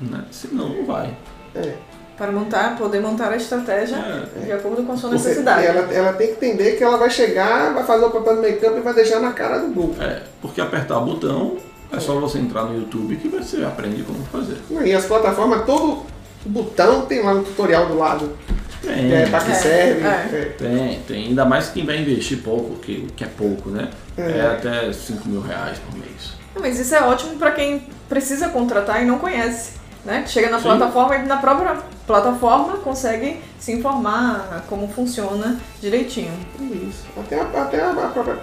Né? 0.00 0.24
Senão 0.30 0.68
não 0.68 0.84
vai. 0.84 1.12
É. 1.54 1.74
Para 2.16 2.30
montar, 2.30 2.76
poder 2.78 3.00
montar 3.00 3.32
a 3.32 3.36
estratégia 3.36 3.96
É. 3.96 4.44
de 4.44 4.52
acordo 4.52 4.84
com 4.84 4.92
a 4.92 4.96
sua 4.96 5.10
Você- 5.10 5.28
necessidade. 5.30 5.66
ela, 5.66 5.92
ela 5.92 6.12
tem 6.12 6.28
que 6.28 6.34
entender 6.34 6.76
que 6.76 6.84
ela 6.84 6.96
vai 6.96 7.10
chegar, 7.10 7.74
vai 7.74 7.82
fazer 7.84 8.04
o 8.04 8.10
papel 8.10 8.36
do 8.36 8.42
make-up 8.42 8.76
e 8.76 8.80
vai 8.80 8.94
deixar 8.94 9.18
na 9.18 9.32
cara 9.32 9.58
do 9.58 9.68
Google. 9.74 9.96
É, 10.00 10.22
porque 10.40 10.60
apertar 10.60 10.98
o 10.98 11.04
botão 11.06 11.56
é 11.92 12.00
só 12.00 12.18
você 12.18 12.38
entrar 12.38 12.64
no 12.64 12.74
YouTube 12.78 13.16
que 13.16 13.28
você 13.28 13.62
aprende 13.64 14.02
como 14.02 14.24
fazer. 14.26 14.58
E 14.84 14.92
as 14.92 15.04
plataformas, 15.04 15.64
todo 15.64 16.02
botão 16.46 17.06
tem 17.06 17.22
lá 17.22 17.32
um 17.32 17.42
tutorial 17.42 17.86
do 17.86 17.96
lado. 17.98 18.36
Tem, 18.82 19.12
É, 19.14 19.26
para 19.26 19.44
que 19.44 19.50
É, 19.52 19.54
serve. 19.54 20.06
é. 20.06 20.08
é. 20.08 20.44
tem, 20.58 21.00
tem. 21.06 21.24
Ainda 21.28 21.44
mais 21.44 21.68
quem 21.70 21.86
vai 21.86 21.98
investir 21.98 22.38
pouco, 22.42 22.74
que, 22.80 23.06
que 23.16 23.24
é 23.24 23.26
pouco, 23.26 23.70
né? 23.70 23.88
É, 24.16 24.42
até 24.42 24.92
5 24.92 25.26
mil 25.28 25.40
reais 25.40 25.78
por 25.78 25.98
mês. 25.98 26.34
Mas 26.60 26.78
isso 26.78 26.94
é 26.94 27.00
ótimo 27.02 27.36
para 27.36 27.50
quem 27.52 27.88
precisa 28.08 28.48
contratar 28.48 29.02
e 29.02 29.06
não 29.06 29.18
conhece. 29.18 29.72
Né? 30.04 30.24
Chega 30.26 30.50
na 30.50 30.58
Sim. 30.58 30.64
plataforma 30.64 31.16
e 31.16 31.22
na 31.26 31.38
própria 31.38 31.76
plataforma 32.06 32.76
consegue 32.78 33.40
se 33.58 33.72
informar 33.72 34.62
como 34.68 34.86
funciona 34.88 35.58
direitinho. 35.80 36.30
Isso. 36.60 37.04
Até, 37.18 37.40
a- 37.40 37.62
até 37.62 37.82
a 37.82 37.90
própria, 38.10 38.36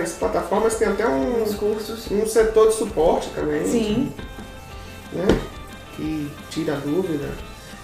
as 0.00 0.12
plataformas 0.12 0.76
têm 0.76 0.86
até 0.86 1.06
um, 1.08 1.42
Os 1.42 1.54
cursos. 1.56 2.08
um 2.12 2.24
setor 2.24 2.68
de 2.68 2.74
suporte 2.74 3.30
também. 3.34 3.64
Sim. 3.66 4.12
Né? 5.12 5.26
Que 5.96 6.30
tira 6.50 6.74
a 6.74 6.76
dúvida. 6.76 7.28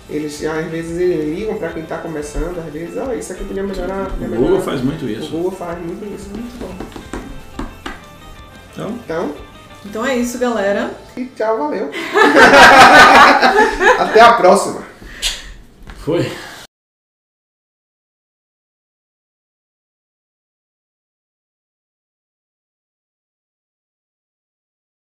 Eles 0.08 0.44
às 0.44 0.66
vezes 0.66 1.00
eles 1.00 1.36
ligam 1.38 1.56
para 1.56 1.70
quem 1.70 1.82
está 1.82 1.96
começando, 1.98 2.58
às 2.64 2.72
vezes, 2.72 2.96
ó, 2.98 3.12
isso 3.14 3.32
aqui 3.32 3.42
podia 3.42 3.62
melhorar, 3.64 4.04
podia 4.10 4.26
O 4.28 4.30
melhorar. 4.30 4.48
Google 4.48 4.60
faz 4.62 4.80
muito 4.82 5.04
O 5.06 5.08
isso. 5.10 5.30
Google 5.30 5.50
faz 5.50 5.78
muito 5.78 6.04
isso, 6.14 6.28
muito 6.28 6.60
bom. 6.60 6.74
Então, 8.72 8.90
Então, 9.04 9.32
Então 9.86 10.04
é 10.06 10.16
isso, 10.16 10.38
galera. 10.38 10.90
e 11.16 11.24
tchau, 11.26 11.56
valeu. 11.58 11.90
Até 13.98 14.20
a 14.20 14.32
próxima. 14.34 14.82
foi. 16.04 16.30